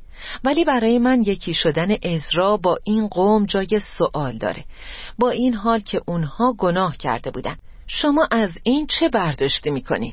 ولی 0.45 0.65
برای 0.65 0.99
من 0.99 1.23
یکی 1.23 1.55
شدن 1.55 1.89
ازرا 2.15 2.57
با 2.57 2.79
این 2.85 3.09
قوم 3.09 3.47
جای 3.47 3.81
سوال 3.99 4.39
داره. 4.39 4.65
با 5.19 5.31
این 5.31 5.55
حال 5.55 5.81
که 5.81 6.01
اونها 6.07 6.55
گناه 6.59 6.97
کرده 6.97 7.31
بودن. 7.31 7.57
شما 7.87 8.29
از 8.31 8.51
این 8.63 8.87
چه 8.87 9.09
برداشتی 9.09 9.71
می‌کنین؟ 9.71 10.13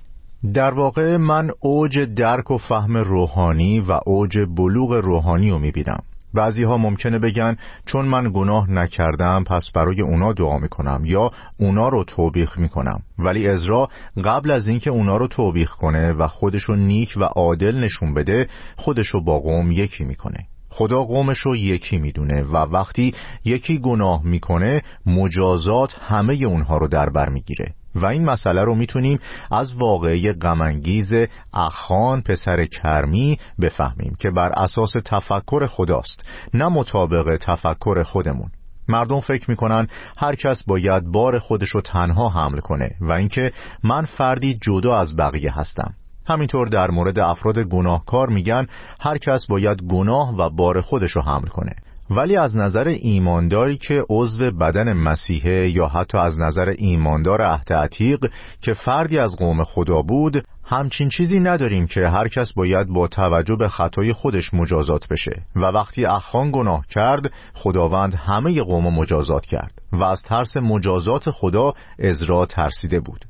در 0.53 0.73
واقع 0.73 1.17
من 1.17 1.49
اوج 1.59 1.99
درک 1.99 2.51
و 2.51 2.57
فهم 2.57 2.97
روحانی 2.97 3.79
و 3.79 3.99
اوج 4.05 4.37
بلوغ 4.57 4.91
روحانی 4.91 5.49
رو 5.49 5.59
می‌بینم. 5.59 6.03
بعضی 6.33 6.63
ها 6.63 6.77
ممکنه 6.77 7.19
بگن 7.19 7.57
چون 7.85 8.05
من 8.05 8.31
گناه 8.33 8.71
نکردم 8.71 9.43
پس 9.43 9.71
برای 9.73 10.01
اونا 10.01 10.33
دعا 10.33 10.57
می‌کنم 10.57 11.01
یا 11.05 11.31
اونا 11.59 11.89
رو 11.89 12.03
توبیخ 12.03 12.57
می‌کنم. 12.57 13.01
ولی 13.19 13.47
ازرا 13.47 13.89
قبل 14.23 14.51
از 14.51 14.67
اینکه 14.67 14.89
اونا 14.89 15.17
رو 15.17 15.27
توبیخ 15.27 15.71
کنه 15.71 16.13
و 16.13 16.27
خودشو 16.27 16.75
نیک 16.75 17.13
و 17.17 17.23
عادل 17.23 17.83
نشون 17.83 18.13
بده 18.13 18.47
خودشو 18.77 19.23
با 19.23 19.39
قوم 19.39 19.71
یکی 19.71 20.03
می‌کنه. 20.03 20.47
خدا 20.69 21.03
قومش 21.03 21.37
رو 21.37 21.55
یکی 21.55 21.97
می‌دونه 21.97 22.43
و 22.43 22.55
وقتی 22.55 23.13
یکی 23.45 23.79
گناه 23.79 24.21
می‌کنه 24.23 24.81
مجازات 25.05 25.95
همه 26.01 26.33
اونها 26.33 26.77
رو 26.77 26.87
در 26.87 27.09
بر 27.09 27.29
می‌گیره. 27.29 27.73
و 27.95 28.05
این 28.05 28.25
مسئله 28.25 28.63
رو 28.63 28.75
می‌تونیم 28.75 29.19
از 29.51 29.73
واقعی 29.73 30.33
غمانگیز 30.33 31.09
اخان 31.53 32.21
پسر 32.21 32.65
کرمی 32.65 33.39
بفهمیم 33.61 34.15
که 34.19 34.31
بر 34.31 34.49
اساس 34.49 34.93
تفکر 35.05 35.67
خداست 35.67 36.25
نه 36.53 36.67
مطابق 36.67 37.37
تفکر 37.41 38.03
خودمون. 38.03 38.51
مردم 38.87 39.19
فکر 39.19 39.49
می‌کنن 39.49 39.87
هر 40.17 40.35
کس 40.35 40.63
باید 40.63 41.03
بار 41.03 41.39
خودش 41.39 41.69
رو 41.69 41.81
تنها 41.81 42.29
حمل 42.29 42.59
کنه 42.59 42.95
و 43.01 43.11
اینکه 43.11 43.51
من 43.83 44.05
فردی 44.05 44.57
جدا 44.61 44.97
از 44.97 45.15
بقیه 45.15 45.59
هستم. 45.59 45.93
همینطور 46.27 46.67
در 46.67 46.91
مورد 46.91 47.19
افراد 47.19 47.59
گناهکار 47.59 48.29
میگن 48.29 48.67
هر 49.01 49.17
کس 49.17 49.47
باید 49.47 49.81
گناه 49.81 50.35
و 50.35 50.49
بار 50.49 50.81
خودش 50.81 51.11
رو 51.11 51.21
حمل 51.21 51.47
کنه. 51.47 51.75
ولی 52.09 52.37
از 52.37 52.55
نظر 52.55 52.87
ایمانداری 52.87 53.77
که 53.77 54.03
عضو 54.09 54.51
بدن 54.51 54.93
مسیحه 54.93 55.69
یا 55.69 55.87
حتی 55.87 56.17
از 56.17 56.39
نظر 56.39 56.73
ایماندار 56.77 57.41
عهد 57.41 57.73
عتیق 57.73 58.31
که 58.61 58.73
فردی 58.73 59.19
از 59.19 59.35
قوم 59.39 59.63
خدا 59.63 60.01
بود 60.01 60.43
همچین 60.63 61.09
چیزی 61.09 61.39
نداریم 61.39 61.87
که 61.87 62.07
هر 62.07 62.27
کس 62.27 62.53
باید 62.53 62.87
با 62.87 63.07
توجه 63.07 63.55
به 63.55 63.67
خطای 63.67 64.13
خودش 64.13 64.53
مجازات 64.53 65.07
بشه. 65.07 65.41
و 65.55 65.59
وقتی 65.59 66.05
اخوان 66.05 66.51
گناه 66.51 66.85
کرد 66.87 67.31
خداوند 67.53 68.13
همه 68.13 68.61
قوم 68.61 68.99
مجازات 68.99 69.45
کرد 69.45 69.81
و 69.91 70.03
از 70.03 70.21
ترس 70.23 70.57
مجازات 70.57 71.29
خدا 71.31 71.73
ازرا 71.99 72.45
ترسیده 72.45 72.99
بود. 72.99 73.25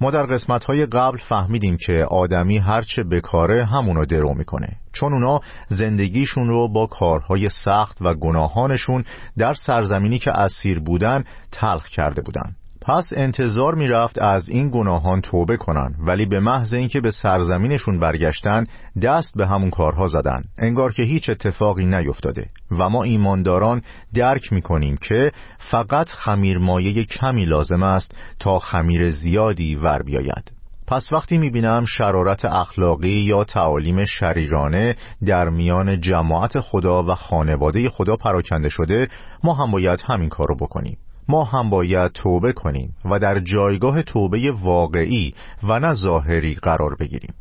ما 0.00 0.10
در 0.10 0.22
قسمت 0.22 0.64
های 0.64 0.86
قبل 0.86 1.18
فهمیدیم 1.18 1.76
که 1.76 2.06
آدمی 2.10 2.58
هرچه 2.58 3.02
بکاره 3.02 3.64
همونو 3.64 4.04
درو 4.04 4.34
می‌کنه. 4.34 4.68
چون 4.92 5.12
اونا 5.12 5.40
زندگیشون 5.68 6.48
رو 6.48 6.68
با 6.68 6.86
کارهای 6.86 7.48
سخت 7.48 7.98
و 8.00 8.14
گناهانشون 8.14 9.04
در 9.38 9.54
سرزمینی 9.54 10.18
که 10.18 10.30
اسیر 10.30 10.80
بودن 10.80 11.24
تلخ 11.52 11.88
کرده 11.88 12.22
بودن. 12.22 12.54
پس 12.82 13.10
انتظار 13.16 13.74
می‌رفت 13.74 14.18
از 14.18 14.48
این 14.48 14.70
گناهان 14.70 15.20
توبه 15.20 15.56
کنن 15.56 15.94
ولی 15.98 16.26
به 16.26 16.40
محض 16.40 16.72
اینکه 16.72 17.00
به 17.00 17.10
سرزمینشون 17.10 18.00
برگشتن 18.00 18.66
دست 19.02 19.36
به 19.36 19.46
همون 19.46 19.70
کارها 19.70 20.08
زدن. 20.08 20.44
انگار 20.58 20.92
که 20.92 21.02
هیچ 21.02 21.30
اتفاقی 21.30 21.86
نیفتاده. 21.86 22.46
و 22.70 22.88
ما 22.88 23.02
ایمانداران 23.02 23.82
درک 24.14 24.52
می‌کنیم 24.52 24.96
که 24.96 25.30
فقط 25.58 26.08
خمیر 26.08 26.58
مایه 26.58 27.04
کمی 27.04 27.44
لازم 27.44 27.82
است 27.82 28.14
تا 28.38 28.58
خمیر 28.58 29.10
زیادی 29.10 29.76
ور 29.76 30.02
بیاید. 30.02 30.52
پس 30.86 31.12
وقتی 31.12 31.38
می‌بینم 31.38 31.84
شرارت 31.84 32.44
اخلاقی 32.44 33.08
یا 33.08 33.44
تعالیم 33.44 34.04
شریرانه 34.04 34.96
در 35.26 35.48
میان 35.48 36.00
جماعت 36.00 36.60
خدا 36.60 37.02
و 37.02 37.14
خانواده 37.14 37.88
خدا 37.88 38.16
پراکنده 38.16 38.68
شده 38.68 39.08
ما 39.44 39.54
هم 39.54 39.70
باید 39.70 40.02
همین 40.08 40.28
کار 40.28 40.48
رو 40.48 40.56
بکنیم. 40.56 40.98
ما 41.28 41.44
هم 41.44 41.70
باید 41.70 42.12
توبه 42.12 42.52
کنیم 42.52 42.94
و 43.04 43.18
در 43.18 43.40
جایگاه 43.40 44.02
توبه 44.02 44.52
واقعی 44.52 45.34
و 45.62 45.78
نه 45.78 45.94
ظاهری 45.94 46.54
قرار 46.54 46.96
بگیریم. 47.00 47.34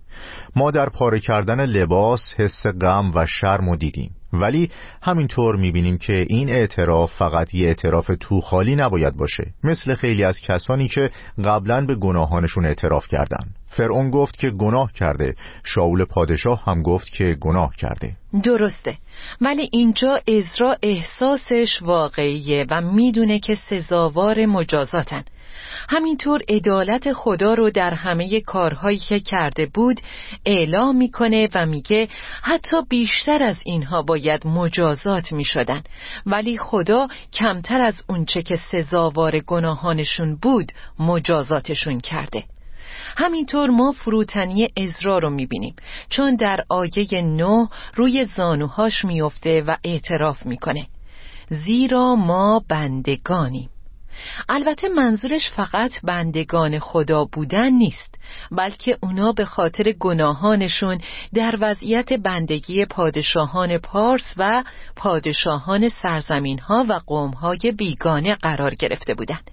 ما 0.55 0.71
در 0.71 0.89
پاره 0.89 1.19
کردن 1.19 1.65
لباس 1.65 2.33
حس 2.37 2.67
غم 2.67 3.11
و 3.15 3.25
شرم 3.25 3.67
و 3.67 3.75
دیدیم. 3.75 4.11
ولی 4.33 4.71
همینطور 5.01 5.55
می‌بینیم 5.55 5.97
که 5.97 6.25
این 6.29 6.49
اعتراف 6.49 7.13
فقط 7.13 7.53
یه 7.53 7.67
اعتراف 7.67 8.11
توخالی 8.19 8.75
نباید 8.75 9.17
باشه. 9.17 9.53
مثل 9.63 9.95
خیلی 9.95 10.23
از 10.23 10.39
کسانی 10.39 10.87
که 10.87 11.11
قبلا 11.45 11.85
به 11.85 11.95
گناهانشون 11.95 12.65
اعتراف 12.65 13.07
کردن. 13.07 13.53
فرعون 13.69 14.11
گفت 14.11 14.37
که 14.37 14.49
گناه 14.49 14.91
کرده. 14.93 15.35
شاول 15.63 16.05
پادشاه 16.05 16.63
هم 16.65 16.81
گفت 16.81 17.11
که 17.11 17.37
گناه 17.41 17.75
کرده. 17.75 18.15
درسته. 18.43 18.97
ولی 19.41 19.69
اینجا 19.71 20.21
ازرا 20.27 20.77
احساسش 20.83 21.81
واقعیه 21.81 22.65
و 22.69 22.81
می‌دونه 22.81 23.39
که 23.39 23.55
سزاوار 23.55 24.45
مجازاتن. 24.45 25.23
همینطور 25.89 26.41
عدالت 26.49 27.13
خدا 27.13 27.53
رو 27.53 27.69
در 27.69 27.93
همه 27.93 28.41
کارهایی 28.41 28.97
که 28.97 29.19
کرده 29.19 29.65
بود 29.65 30.01
اعلام 30.45 30.95
می‌کنه 30.95 31.49
و 31.55 31.65
میگه 31.65 32.07
حتی 32.41 32.77
بیشتر 32.89 33.43
از 33.43 33.57
اینها 33.65 34.01
باید 34.01 34.47
مجازات 34.47 35.31
می‌شدن. 35.31 35.83
ولی 36.25 36.57
خدا 36.57 37.07
کمتر 37.33 37.81
از 37.81 38.03
اونچه 38.09 38.41
که 38.41 38.55
سزاوار 38.55 39.39
گناهانشون 39.39 40.35
بود 40.35 40.71
مجازاتشون 40.99 41.99
کرده. 41.99 42.43
همینطور 43.17 43.69
ما 43.69 43.91
فروتنی 43.91 44.67
ازرا 44.77 45.17
رو 45.17 45.29
می‌بینیم. 45.29 45.75
چون 46.09 46.35
در 46.35 46.59
آیه 46.69 47.21
نه 47.21 47.69
روی 47.95 48.25
زانوهاش 48.37 49.05
میفته 49.05 49.63
و 49.67 49.75
اعتراف 49.83 50.45
می‌کنه. 50.45 50.87
زیرا 51.49 52.15
ما 52.15 52.61
بندگانیم. 52.69 53.69
البته 54.49 54.89
منظورش 54.89 55.49
فقط 55.49 55.91
بندگان 56.03 56.79
خدا 56.79 57.25
بودن 57.25 57.69
نیست 57.69 58.15
بلکه 58.51 58.97
اونا 59.03 59.31
به 59.31 59.45
خاطر 59.45 59.91
گناهانشون 59.91 61.01
در 61.33 61.57
وضعیت 61.59 62.13
بندگی 62.13 62.85
پادشاهان 62.85 63.77
پارس 63.77 64.33
و 64.37 64.63
پادشاهان 64.95 65.89
سرزمین 65.89 66.59
ها 66.59 66.85
و 66.89 66.99
قوم 67.07 67.31
های 67.31 67.73
بیگانه 67.77 68.35
قرار 68.35 68.75
گرفته 68.75 69.13
بودند. 69.13 69.51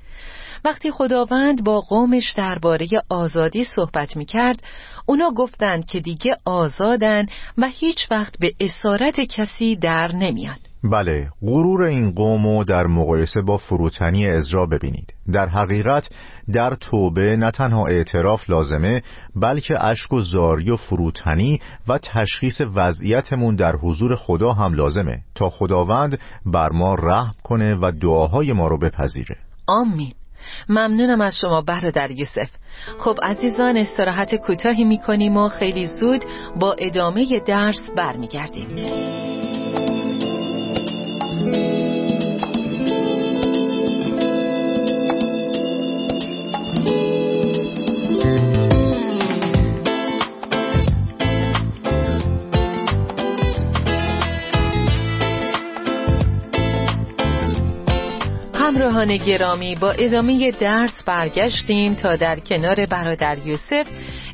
وقتی 0.65 0.91
خداوند 0.91 1.65
با 1.65 1.81
قومش 1.81 2.33
درباره 2.33 2.89
آزادی 3.09 3.65
صحبت 3.65 4.17
می 4.17 4.25
کرد 4.25 4.63
اونا 5.07 5.31
گفتند 5.31 5.85
که 5.85 6.01
دیگه 6.01 6.37
آزادن 6.45 7.27
و 7.59 7.69
هیچ 7.69 8.11
وقت 8.11 8.39
به 8.41 8.53
اسارت 8.61 9.21
کسی 9.21 9.77
در 9.77 10.13
نمیان. 10.13 10.57
بله 10.85 11.31
غرور 11.43 11.83
این 11.83 12.13
قوم 12.13 12.65
در 12.65 12.87
مقایسه 12.87 13.43
با 13.43 13.59
فروتنی 13.59 14.27
ازرا 14.27 14.67
ببینید. 14.67 15.15
در 15.33 15.49
حقیقت 15.49 16.09
در 16.53 16.75
توبه 16.75 17.37
نه 17.37 17.51
تنها 17.51 17.87
اعتراف 17.87 18.51
لازمه 18.51 19.03
بلکه 19.37 19.85
اشک 19.85 20.13
و 20.13 20.21
زاری 20.21 20.71
و 20.71 20.77
فروتنی 20.77 21.61
و 21.89 21.99
تشخیص 21.99 22.61
وضعیتمون 22.75 23.57
در 23.57 23.77
حضور 23.77 24.17
خدا 24.17 24.53
هم 24.53 24.75
لازمه 24.75 25.19
تا 25.35 25.51
خداوند 25.51 26.19
بر 26.47 26.69
ما 26.73 26.95
رحم 26.95 27.35
کنه 27.43 27.75
و 27.75 27.93
دعاهای 28.01 28.53
ما 28.53 28.69
رو 28.69 28.79
بپذیره. 28.79 29.37
آمین. 29.67 30.13
ممنونم 30.69 31.21
از 31.21 31.39
شما 31.39 31.61
برادر 31.61 32.11
یوسف. 32.11 32.49
خب 32.99 33.19
عزیزان 33.23 33.77
استراحت 33.77 34.35
کوتاهی 34.35 34.85
می‌کنیم 34.85 35.37
و 35.37 35.49
خیلی 35.49 35.87
زود 35.87 36.25
با 36.57 36.73
ادامه 36.79 37.27
درس 37.47 37.91
برمیگردیم. 37.97 38.69
همراهان 58.97 59.17
گرامی 59.17 59.75
با 59.75 59.91
ادامه 59.91 60.51
درس 60.51 61.03
برگشتیم 61.05 61.95
تا 61.95 62.17
در 62.17 62.41
کنار 62.41 62.87
برادر 62.87 63.39
یوسف 63.47 63.87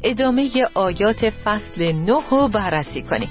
ادامه 0.03 0.51
آیات 0.75 1.31
فصل 1.31 1.93
نه 1.93 2.31
رو 2.31 2.49
بررسی 2.49 3.03
کنیم. 3.03 3.31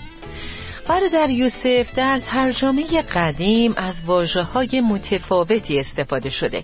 برادر 0.88 1.30
یوسف 1.30 1.96
در 1.96 2.18
ترجمه 2.18 3.02
قدیم 3.02 3.74
از 3.78 3.96
واجه 4.06 4.42
های 4.42 4.82
متفاوتی 4.82 5.80
استفاده 5.80 6.30
شده. 6.30 6.64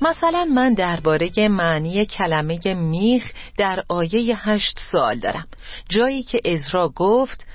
مثلا 0.00 0.44
من 0.44 0.74
درباره 0.74 1.30
معنی 1.48 2.06
کلمه 2.06 2.74
میخ 2.74 3.32
در 3.58 3.84
آیه 3.88 4.48
هشت 4.48 4.78
سال 4.78 5.18
دارم. 5.18 5.46
جایی 5.88 6.22
که 6.22 6.40
ازرا 6.44 6.92
گفت 6.96 7.46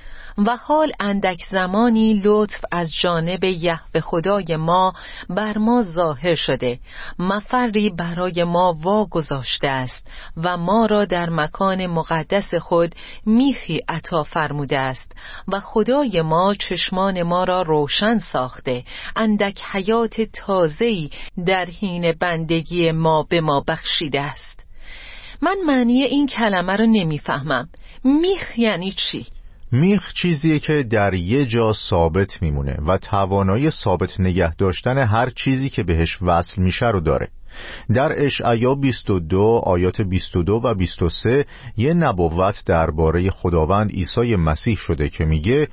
و 0.48 0.58
حال 0.58 0.92
اندک 1.00 1.44
زمانی 1.52 2.22
لطف 2.26 2.66
از 2.72 2.94
جانب 3.02 3.44
یهوه 3.44 4.02
خدای 4.02 4.56
ما 4.56 4.94
بر 5.30 5.58
ما 5.58 5.84
ظاهر 5.84 6.36
شده. 6.36 6.80
مفری 7.20 7.90
برای 7.90 8.44
ما 8.44 8.78
واگذاشته 8.82 9.68
است 9.68 10.12
و 10.38 10.58
ما 10.58 10.86
را 10.86 11.06
در 11.06 11.30
مکان 11.30 11.88
مقدس 11.88 12.56
خود 12.56 12.96
میخی 13.26 13.82
عطا 13.88 14.24
فرموده 14.24 14.78
است 14.78 15.12
و 15.48 15.60
خدای 15.60 16.22
ما 16.22 16.56
چشمان 16.56 17.24
ما 17.24 17.44
را 17.44 17.62
روشن 17.62 18.18
ساخته. 18.18 18.84
اندک 19.16 19.62
حیات 19.72 20.22
تازه‌ای 20.22 21.10
در 21.46 21.66
حین 21.66 22.14
بندگی 22.20 22.92
ما 22.92 23.24
به 23.24 23.42
ما 23.42 23.64
بخشیده 23.68 24.22
است. 24.22 24.66
من 25.42 25.58
معنی 25.66 26.04
این 26.04 26.28
کلمه 26.28 26.76
رو 26.76 26.86
نمی‌فهمم. 26.86 27.70
میخ 28.04 28.60
یعنی 28.60 28.92
چی؟ 28.92 29.28
میخ 29.72 30.14
چیزیه 30.14 30.60
که 30.60 30.84
در 30.84 31.14
یه 31.14 31.46
جا 31.46 31.74
ثابت 31.74 32.42
میمونه 32.42 32.78
و 32.88 32.98
توانایی 32.98 33.70
ثابت 33.70 34.20
نگه 34.20 34.56
داشتن 34.56 34.98
هر 34.98 35.30
چیزی 35.30 35.70
که 35.70 35.84
بهش 35.84 36.22
وصل 36.22 36.62
میشه 36.62 36.88
رو 36.88 37.00
داره. 37.00 37.28
در 37.94 38.26
اشعیا 38.26 38.76
22 38.76 39.62
آیات 39.66 40.02
22 40.02 40.62
و 40.64 40.74
23 40.76 41.46
یه 41.78 41.94
نبوت 41.94 42.64
درباره 42.66 43.30
خداوند 43.30 43.92
عیسی 43.92 44.36
مسیح 44.36 44.78
شده 44.78 45.10
که 45.10 45.26
میگه 45.26 45.68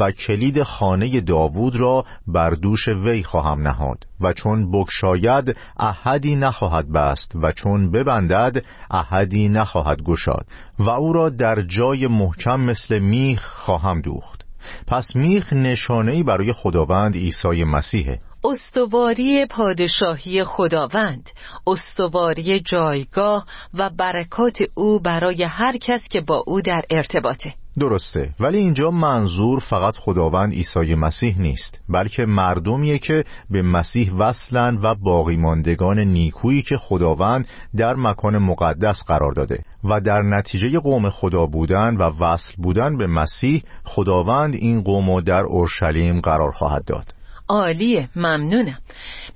و 0.00 0.10
کلید 0.10 0.62
خانه 0.62 1.20
داوود 1.20 1.76
را 1.76 2.04
بر 2.26 2.50
دوش 2.50 2.88
وی 2.88 3.22
خواهم 3.22 3.68
نهاد 3.68 4.06
و 4.20 4.32
چون 4.32 4.72
بکشاید 4.72 5.56
احدی 5.78 6.36
نخواهد 6.36 6.92
بست 6.92 7.32
و 7.42 7.52
چون 7.52 7.90
ببندد 7.90 8.64
احدی 8.90 9.48
نخواهد 9.48 10.02
گشاد 10.02 10.46
و 10.78 10.90
او 10.90 11.12
را 11.12 11.28
در 11.28 11.62
جای 11.62 12.06
محکم 12.06 12.60
مثل 12.60 12.98
میخ 12.98 13.44
خواهم 13.44 14.00
دوخت. 14.00 14.44
پس 14.86 15.16
میخ 15.16 15.52
نشانهی 15.52 16.22
برای 16.22 16.52
خداوند 16.52 17.14
عیسی 17.14 17.64
مسیحه 17.64 18.20
استواری 18.44 19.46
پادشاهی 19.46 20.44
خداوند 20.44 21.30
استواری 21.66 22.60
جایگاه 22.60 23.46
و 23.74 23.90
برکات 23.90 24.58
او 24.74 25.00
برای 25.00 25.44
هر 25.44 25.76
کس 25.76 26.08
که 26.08 26.20
با 26.20 26.44
او 26.46 26.60
در 26.60 26.84
ارتباطه. 26.90 27.54
درسته. 27.78 28.34
ولی 28.40 28.58
اینجا 28.58 28.90
منظور 28.90 29.58
فقط 29.58 29.96
خداوند 29.96 30.52
عیسی 30.52 30.94
مسیح 30.94 31.38
نیست 31.38 31.80
بلکه 31.88 32.26
مردمیه 32.26 32.98
که 32.98 33.24
به 33.50 33.62
مسیح 33.62 34.12
وصلن 34.12 34.78
و 34.82 34.94
باقی 34.94 35.36
ماندگان 35.36 35.98
نیکویی 35.98 36.62
که 36.62 36.76
خداوند 36.76 37.48
در 37.76 37.94
مکان 37.94 38.38
مقدس 38.38 39.02
قرار 39.06 39.32
داده. 39.32 39.58
و 39.84 40.00
در 40.00 40.22
نتیجه 40.22 40.78
قوم 40.78 41.10
خدا 41.10 41.46
بودن 41.46 41.96
و 41.96 42.02
وصل 42.02 42.52
بودن 42.58 42.96
به 42.96 43.06
مسیح 43.06 43.62
خداوند 43.84 44.54
این 44.54 44.82
قوم 44.82 45.20
در 45.20 45.42
اورشلیم 45.42 46.20
قرار 46.20 46.50
خواهد 46.50 46.84
داد. 46.84 47.19
عالیه 47.50 48.08
ممنونم. 48.16 48.78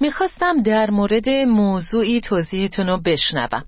می‌خواستم 0.00 0.62
در 0.62 0.90
مورد 0.90 1.28
موضوعی 1.28 2.20
توضیحتون 2.20 2.86
رو 2.86 2.96
بشنوم. 2.96 3.64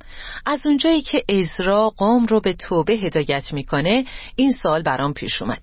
از 0.47 0.67
اونجایی 0.67 1.03
که 1.03 1.25
ازرا 1.29 1.89
قوم 1.89 2.27
رو 2.27 2.41
به 2.41 2.53
توبه 2.53 2.93
هدایت 2.93 3.53
می‌کنه 3.53 4.05
این 4.37 4.53
سال 4.53 4.83
برام 4.83 5.13
پیش 5.13 5.43
اومد. 5.43 5.61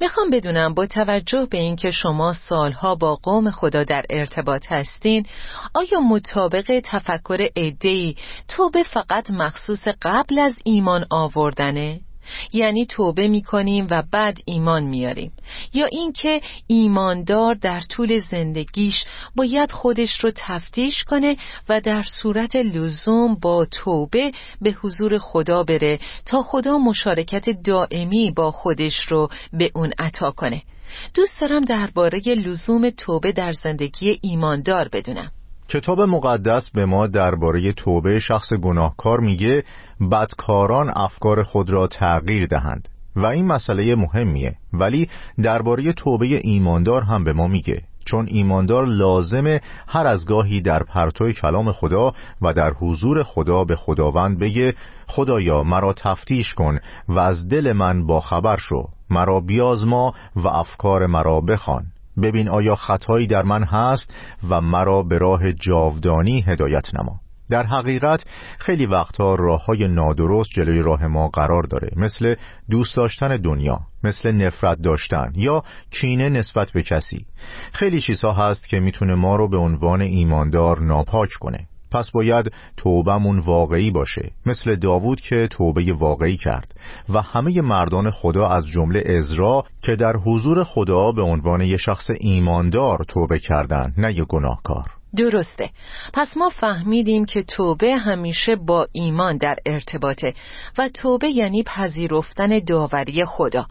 می‌خوام 0.00 0.30
بدونم 0.30 0.74
با 0.74 0.86
توجه 0.86 1.46
به 1.50 1.58
اینکه 1.58 1.90
شما 1.90 2.32
سالها 2.32 2.94
با 2.94 3.14
قوم 3.14 3.50
خدا 3.50 3.84
در 3.84 4.04
ارتباط 4.10 4.66
هستین 4.72 5.26
آیا 5.74 6.00
مطابق 6.00 6.80
تفکر 6.84 7.46
ادهی 7.56 8.16
توبه 8.48 8.82
فقط 8.82 9.30
مخصوص 9.30 9.88
قبل 10.02 10.38
از 10.38 10.58
ایمان 10.64 11.06
آوردنه؟ 11.10 12.00
یعنی 12.52 12.86
توبه 12.86 13.28
می‌کنیم 13.28 13.86
و 13.90 14.02
بعد 14.12 14.38
ایمان 14.44 14.82
میاریم. 14.82 15.32
یا 15.74 15.86
اینکه 15.86 16.40
ایماندار 16.66 17.54
در 17.54 17.80
طول 17.80 18.18
زندگیش 18.18 19.04
باید 19.36 19.70
خودش 19.70 20.20
رو 20.20 20.30
تفتیش 20.36 21.04
کنه 21.04 21.36
و 21.68 21.80
در 21.80 22.02
صورت 22.02 22.56
لزوم 22.56 23.34
با 23.34 23.64
توبه 23.64 24.32
به 24.60 24.70
حضور 24.70 25.18
خدا 25.18 25.62
بره 25.62 25.98
تا 26.26 26.42
خدا 26.42 26.78
مشارکت 26.78 27.62
دائمی 27.64 28.30
با 28.30 28.50
خودش 28.50 29.00
رو 29.08 29.28
به 29.52 29.70
اون 29.74 29.92
عطا 29.98 30.30
کنه. 30.30 30.62
دوست 31.14 31.40
دارم 31.40 31.64
درباره 31.64 32.20
لزوم 32.26 32.90
توبه 32.90 33.32
در 33.32 33.52
زندگی 33.52 34.18
ایماندار 34.22 34.88
بدونم. 34.92 35.30
کتاب 35.68 36.00
مقدس 36.00 36.70
به 36.70 36.86
ما 36.86 37.06
درباره 37.06 37.72
توبه 37.72 38.20
شخص 38.20 38.52
گناهکار 38.52 39.20
میگه 39.20 39.64
بدکاران 40.10 40.92
افکار 40.96 41.42
خود 41.42 41.70
را 41.70 41.86
تغییر 41.86 42.46
دهند. 42.46 42.88
و 43.16 43.26
این 43.26 43.46
مسئله 43.46 43.94
مهمیه. 43.94 44.54
ولی 44.72 45.08
درباره 45.42 45.92
توبه 45.92 46.26
ایماندار 46.26 47.02
هم 47.02 47.24
به 47.24 47.32
ما 47.32 47.48
میگه. 47.48 47.82
چون 48.04 48.26
ایماندار 48.28 48.86
لازمه 48.86 49.60
هر 49.88 50.06
از 50.06 50.26
گاهی 50.26 50.60
در 50.60 50.82
پرتوی 50.82 51.32
کلام 51.32 51.72
خدا 51.72 52.12
و 52.42 52.52
در 52.52 52.72
حضور 52.72 53.22
خدا 53.22 53.64
به 53.64 53.76
خداوند 53.76 54.38
بگه 54.38 54.74
خدایا 55.06 55.62
مرا 55.62 55.92
تفتیش 55.92 56.54
کن 56.54 56.78
و 57.08 57.18
از 57.18 57.48
دل 57.48 57.72
من 57.72 58.06
با 58.06 58.20
خبر 58.20 58.56
شو. 58.56 58.88
مرا 59.10 59.40
بیازما 59.40 60.14
و 60.36 60.48
افکار 60.48 61.06
مرا 61.06 61.40
بخوان. 61.40 61.84
ببین 62.22 62.48
آیا 62.48 62.76
خطایی 62.76 63.26
در 63.26 63.42
من 63.42 63.64
هست 63.64 64.14
و 64.48 64.60
مرا 64.60 65.02
به 65.02 65.18
راه 65.18 65.52
جاودانی 65.52 66.40
هدایت 66.40 66.94
نما. 66.94 67.20
در 67.52 67.66
حقیقت 67.66 68.24
خیلی 68.58 68.86
وقتها 68.86 69.34
راه 69.34 69.64
های 69.64 69.88
نادرست 69.88 70.50
جلوی 70.50 70.82
راه 70.82 71.06
ما 71.06 71.28
قرار 71.28 71.62
داره 71.62 71.90
مثل 71.96 72.34
دوست 72.70 72.96
داشتن 72.96 73.36
دنیا 73.36 73.78
مثل 74.04 74.32
نفرت 74.32 74.78
داشتن 74.82 75.32
یا 75.34 75.62
کینه 75.90 76.28
نسبت 76.28 76.70
به 76.70 76.82
کسی. 76.82 77.26
خیلی 77.72 78.00
چیزها 78.00 78.32
هست 78.32 78.68
که 78.68 78.80
می‌تونه 78.80 79.14
ما 79.14 79.36
رو 79.36 79.48
به 79.48 79.56
عنوان 79.56 80.00
ایماندار 80.00 80.80
ناپاک 80.80 81.28
کنه. 81.40 81.66
پس 81.90 82.10
باید 82.10 82.52
توبمون 82.76 83.38
واقعی 83.38 83.90
باشه 83.90 84.30
مثل 84.46 84.74
داوود 84.74 85.20
که 85.20 85.48
توبه 85.50 85.92
واقعی 85.92 86.36
کرد 86.36 86.74
و 87.08 87.22
همه 87.22 87.60
مردان 87.60 88.10
خدا 88.10 88.48
از 88.48 88.66
جمله 88.66 89.02
ازرا 89.06 89.64
که 89.82 89.96
در 89.96 90.16
حضور 90.16 90.64
خدا 90.64 91.12
به 91.12 91.22
عنوان 91.22 91.60
یه 91.60 91.76
شخص 91.76 92.10
ایماندار 92.20 93.04
توبه 93.08 93.38
کردن 93.38 93.94
نه 93.98 94.14
یه 94.14 94.24
گناهکار. 94.24 95.01
درسته. 95.16 95.70
پس 96.14 96.36
ما 96.36 96.48
فهمیدیم 96.48 97.24
که 97.24 97.42
توبه 97.42 97.96
همیشه 97.96 98.56
با 98.56 98.88
ایمان 98.92 99.36
در 99.36 99.56
ارتباطه 99.66 100.34
و 100.78 100.88
توبه 100.88 101.28
یعنی 101.28 101.62
پذیرفتن 101.62 102.58
داوری 102.58 103.24
خدا. 103.24 103.66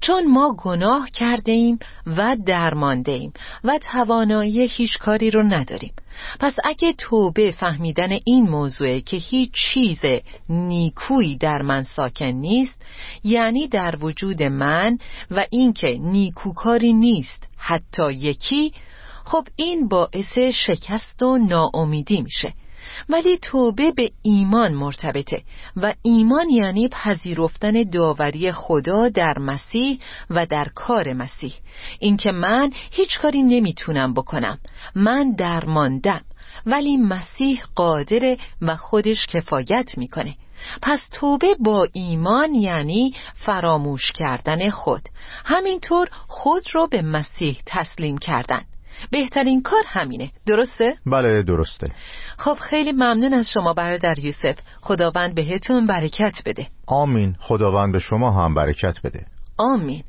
چون 0.00 0.26
ما 0.26 0.56
گناه 0.58 1.10
کرده 1.10 1.52
ایم 1.52 1.78
و 2.06 2.36
درمانده 2.46 3.12
ایم 3.12 3.32
و 3.64 3.78
توانایی 3.78 4.66
هیچ 4.66 4.98
کاری 4.98 5.30
رو 5.30 5.42
نداریم. 5.42 5.92
پس 6.40 6.56
اگه 6.64 6.92
توبه 6.92 7.50
فهمیدن 7.50 8.08
این 8.24 8.48
موضوعه 8.48 9.00
که 9.00 9.16
هیچ 9.16 9.52
چیز 9.52 10.00
نیکویی 10.48 11.36
در 11.36 11.62
من 11.62 11.82
ساکن 11.82 12.26
نیست 12.26 12.82
یعنی 13.24 13.68
در 13.68 13.96
وجود 14.00 14.42
من 14.42 14.98
و 15.30 15.46
اینکه 15.50 15.98
نیکوکاری 16.00 16.92
نیست 16.92 17.48
حتی 17.56 18.12
یکی 18.12 18.72
خب 19.30 19.48
این 19.56 19.88
باعث 19.88 20.38
شکست 20.38 21.22
و 21.22 21.38
ناامیدی 21.38 22.22
میشه. 22.22 22.52
ولی 23.08 23.38
توبه 23.38 23.92
به 23.92 24.10
ایمان 24.22 24.74
مرتبطه 24.74 25.42
و 25.76 25.94
ایمان 26.02 26.50
یعنی 26.50 26.88
پذیرفتن 26.88 27.82
داوری 27.82 28.52
خدا 28.52 29.08
در 29.08 29.38
مسیح 29.38 29.98
و 30.30 30.46
در 30.46 30.68
کار 30.74 31.12
مسیح. 31.12 31.52
اینکه 31.98 32.32
من 32.32 32.70
هیچ 32.90 33.18
کاری 33.18 33.42
نمی‌تونم 33.42 34.14
بکنم. 34.14 34.58
من 34.94 35.32
درماندم. 35.38 36.22
ولی 36.66 36.96
مسیح 36.96 37.62
قادره 37.74 38.38
و 38.62 38.76
خودش 38.76 39.26
کفایت 39.26 39.98
می‌کنه. 39.98 40.34
پس 40.82 41.08
توبه 41.12 41.56
با 41.60 41.88
ایمان 41.92 42.54
یعنی 42.54 43.14
فراموش 43.34 44.12
کردن 44.12 44.70
خود. 44.70 45.02
همینطور 45.44 46.08
خود 46.28 46.62
را 46.72 46.86
به 46.86 47.02
مسیح 47.02 47.60
تسلیم 47.66 48.18
کردن. 48.18 48.62
بهترین 49.10 49.62
کار 49.62 49.82
همینه. 49.86 50.30
درسته؟ 50.46 50.96
بله 51.06 51.42
درسته. 51.42 51.90
خب 52.38 52.54
خیلی 52.54 52.92
ممنون 52.92 53.34
از 53.34 53.50
شما 53.54 53.72
برادر 53.72 54.18
یوسف. 54.18 54.58
خداوند 54.80 55.34
بهتون 55.34 55.86
برکت 55.86 56.38
بده. 56.46 56.66
آمین. 56.86 57.36
خداوند 57.40 57.92
به 57.92 57.98
شما 57.98 58.30
هم 58.30 58.54
برکت 58.54 59.02
بده. 59.04 59.26
آمین. 59.58 60.04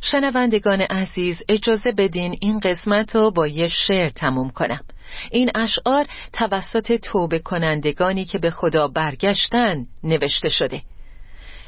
شنوندگان 0.00 0.80
عزیز 0.80 1.42
اجازه 1.48 1.92
بدین 1.92 2.36
این 2.40 2.60
قسمت 2.60 3.16
رو 3.16 3.30
با 3.30 3.46
یه 3.46 3.68
شعر 3.68 4.08
تموم 4.08 4.50
کنم. 4.50 4.80
این 5.30 5.50
اشعار 5.54 6.04
توسط 6.32 6.92
توبه 6.92 7.38
کنندگانی 7.38 8.24
که 8.24 8.38
به 8.38 8.50
خدا 8.50 8.88
برگشتن 8.88 9.86
نوشته 10.02 10.48
شده. 10.48 10.82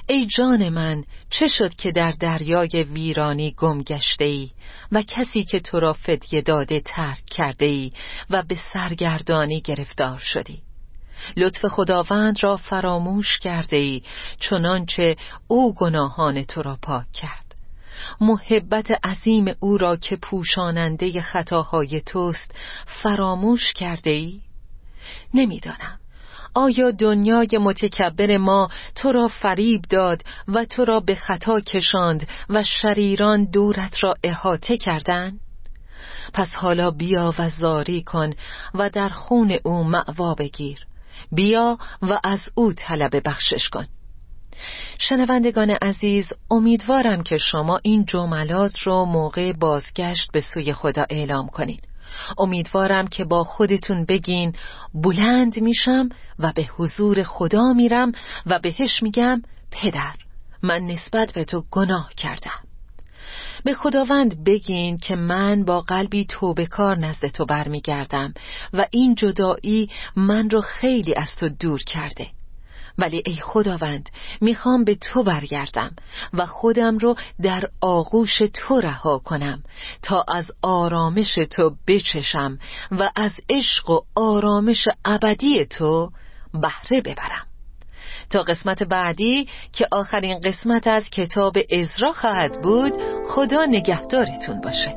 ای 0.08 0.26
جان 0.26 0.68
من 0.68 1.04
چه 1.30 1.48
شد 1.48 1.74
که 1.74 1.92
در 1.92 2.10
دریای 2.10 2.86
ویرانی 2.92 3.54
گم 3.56 3.82
گشته 3.82 4.24
ای 4.24 4.50
و 4.92 5.02
کسی 5.02 5.44
که 5.44 5.60
تو 5.60 5.80
را 5.80 5.92
فدیه 5.92 6.42
داده 6.42 6.80
ترک 6.80 7.24
کرده 7.26 7.66
ای 7.66 7.92
و 8.30 8.42
به 8.42 8.56
سرگردانی 8.72 9.60
گرفتار 9.60 10.18
شدی؟ 10.18 10.62
لطف 11.36 11.66
خداوند 11.66 12.42
را 12.42 12.56
فراموش 12.56 13.38
کرده 13.38 13.76
ای 13.76 14.02
چنانچه 14.40 15.16
او 15.46 15.74
گناهان 15.74 16.44
تو 16.44 16.62
را 16.62 16.78
پاک 16.82 17.12
کرد. 17.12 17.54
محبت 18.20 19.06
عظیم 19.06 19.54
او 19.60 19.78
را 19.78 19.96
که 19.96 20.16
پوشاننده 20.16 21.20
خطاهای 21.20 22.00
توست 22.00 22.54
فراموش 22.86 23.72
کرده 23.72 24.10
ای؟ 24.10 24.40
نمی‌دانم. 25.34 25.98
آیا 26.56 26.90
دنیای 26.90 27.58
متکبر 27.60 28.36
ما 28.36 28.68
تو 28.94 29.12
را 29.12 29.28
فریب 29.28 29.82
داد 29.82 30.22
و 30.48 30.64
تو 30.64 30.84
را 30.84 31.00
به 31.00 31.14
خطا 31.14 31.60
کشاند 31.60 32.28
و 32.50 32.64
شریران 32.64 33.44
دورت 33.44 34.04
را 34.04 34.14
احاطه 34.22 34.76
کردند؟ 34.76 35.40
پس 36.32 36.54
حالا 36.54 36.90
بیا 36.90 37.34
و 37.38 37.48
زاری 37.48 38.02
کن 38.02 38.30
و 38.74 38.90
در 38.90 39.08
خون 39.08 39.58
او 39.64 39.84
معوا 39.84 40.34
بگیر. 40.34 40.86
بیا 41.32 41.78
و 42.02 42.20
از 42.24 42.40
او 42.54 42.72
طلب 42.72 43.28
بخشش 43.28 43.68
کن. 43.68 43.86
شنوندگان 44.98 45.70
عزیز 45.70 46.28
امیدوارم 46.50 47.22
که 47.22 47.38
شما 47.38 47.80
این 47.82 48.04
جملات 48.04 48.78
رو 48.78 49.04
موقع 49.04 49.52
بازگشت 49.52 50.32
به 50.32 50.40
سوی 50.40 50.72
خدا 50.72 51.04
اعلام 51.10 51.48
کنید 51.48 51.86
امیدوارم 52.38 53.07
که 53.07 53.24
با 53.24 53.44
خودتون 53.44 54.05
بگین 54.05 54.52
بلند 54.94 55.61
میشم 55.61 56.09
و 56.38 56.52
به 56.55 56.68
حضور 56.76 57.22
خدا 57.22 57.72
میرم 57.72 58.12
و 58.46 58.59
بهش 58.59 59.02
میگم 59.02 59.42
پدر. 59.70 60.14
من 60.62 60.83
نسبت 60.83 61.33
به 61.33 61.44
تو 61.44 61.64
گناه 61.70 62.11
کردم. 62.16 62.61
به 63.64 63.74
خداوند 63.74 64.44
بگین 64.44 64.98
که 64.98 65.16
من 65.16 65.64
با 65.64 65.81
قلبی 65.81 66.24
توبه 66.24 66.66
کار 66.66 66.98
نزد 66.98 67.26
تو 67.26 67.46
برمیگردم 67.46 68.35
و 68.72 68.87
این 68.90 69.14
جدایی 69.14 69.90
من 70.16 70.50
رو 70.50 70.61
خیلی 70.61 71.14
از 71.14 71.37
تو 71.37 71.48
دور 71.48 71.83
کرده. 71.85 72.26
ولی 72.98 73.22
ای 73.26 73.37
خداوند 73.42 74.11
می‌خوام 74.40 74.85
به 74.85 74.94
تو 74.94 75.22
برگردم 75.22 75.90
و 76.32 76.46
خودم 76.46 76.98
رو 76.98 77.16
در 77.42 77.62
آغوش 77.80 78.42
تو 78.54 78.80
رها 78.80 79.18
کنم 79.18 79.62
تا 80.02 80.24
از 80.28 80.50
آرامش 80.62 81.35
تو 81.35 81.76
بچشم 81.87 82.59
و 82.90 83.11
از 83.16 83.32
عشق 83.48 83.90
و 83.90 84.00
آرامش 84.14 84.88
ابدی 85.04 85.66
تو 85.66 86.11
بهره 86.52 87.00
ببرم. 87.00 87.46
تا 88.30 88.42
قسمت 88.42 88.82
بعدی 88.82 89.48
که 89.72 89.88
آخرین 89.92 90.40
قسمت 90.40 90.87
از 90.87 91.11
کتاب 91.11 91.56
ازرا 91.70 92.12
خواهد 92.12 92.62
بود 92.62 92.92
خدا 93.28 93.64
نگهدارتون 93.64 94.61
باشه. 94.61 94.96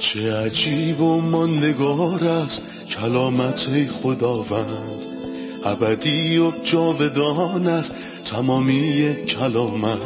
چه 0.00 0.32
عجیب 0.32 1.00
و 1.00 1.20
ماندگار 1.20 2.24
است 2.24 2.84
کلامت 2.86 3.90
خداوند. 3.90 5.21
ابدی 5.64 6.38
و 6.38 6.50
جاودان 6.62 7.66
است 7.66 7.94
تمامی 8.30 9.14
کلامت. 9.28 10.02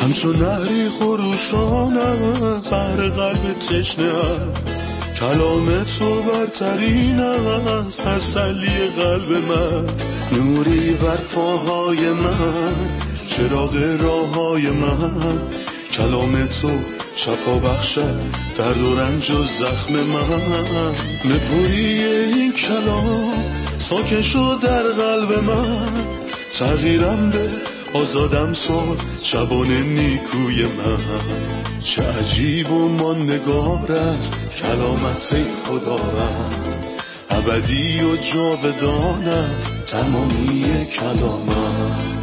همچون 0.00 0.36
نهری 0.36 0.88
خروشان 0.88 1.94
بر 2.70 2.96
قلب 2.96 3.52
تشنه 3.52 4.12
کلام 5.20 5.84
تو 5.84 6.22
برترین 6.22 7.20
است 7.20 8.00
تسلی 8.00 8.86
قلب 8.96 9.32
من. 9.32 9.86
نوری 10.32 10.94
بر 10.94 11.18
پاهای 11.34 12.10
من 12.10 12.74
چراغ 13.28 13.76
راه 14.00 14.34
های 14.34 14.70
من. 14.70 15.38
کلام 15.92 16.46
تو 16.46 16.70
شفا 17.16 17.58
بخشد 17.58 18.20
درد 18.58 18.80
و 18.80 18.94
رنج 18.94 19.30
و 19.30 19.42
زخم 19.42 19.92
من. 19.92 20.94
نپوری 21.24 22.04
این 22.04 22.52
کلام 22.52 23.32
ساکن 23.92 24.22
شد 24.22 24.58
در 24.62 24.82
قلب 24.82 25.44
من. 25.44 26.04
تغییرم 26.58 27.30
به 27.30 27.50
آزادم 27.94 28.52
ساد 28.52 28.98
شبان 29.22 29.70
نیکوی 29.70 30.62
من. 30.62 31.80
چه 31.80 32.02
عجیب 32.02 32.70
و 32.70 32.88
ماندگارت 32.88 34.30
کلامت 34.62 35.34
خداوند 35.66 36.76
ابدی 37.30 38.02
و 38.04 38.16
جاودانت 38.16 39.86
تمامی 39.86 40.86
کلامت 40.86 42.21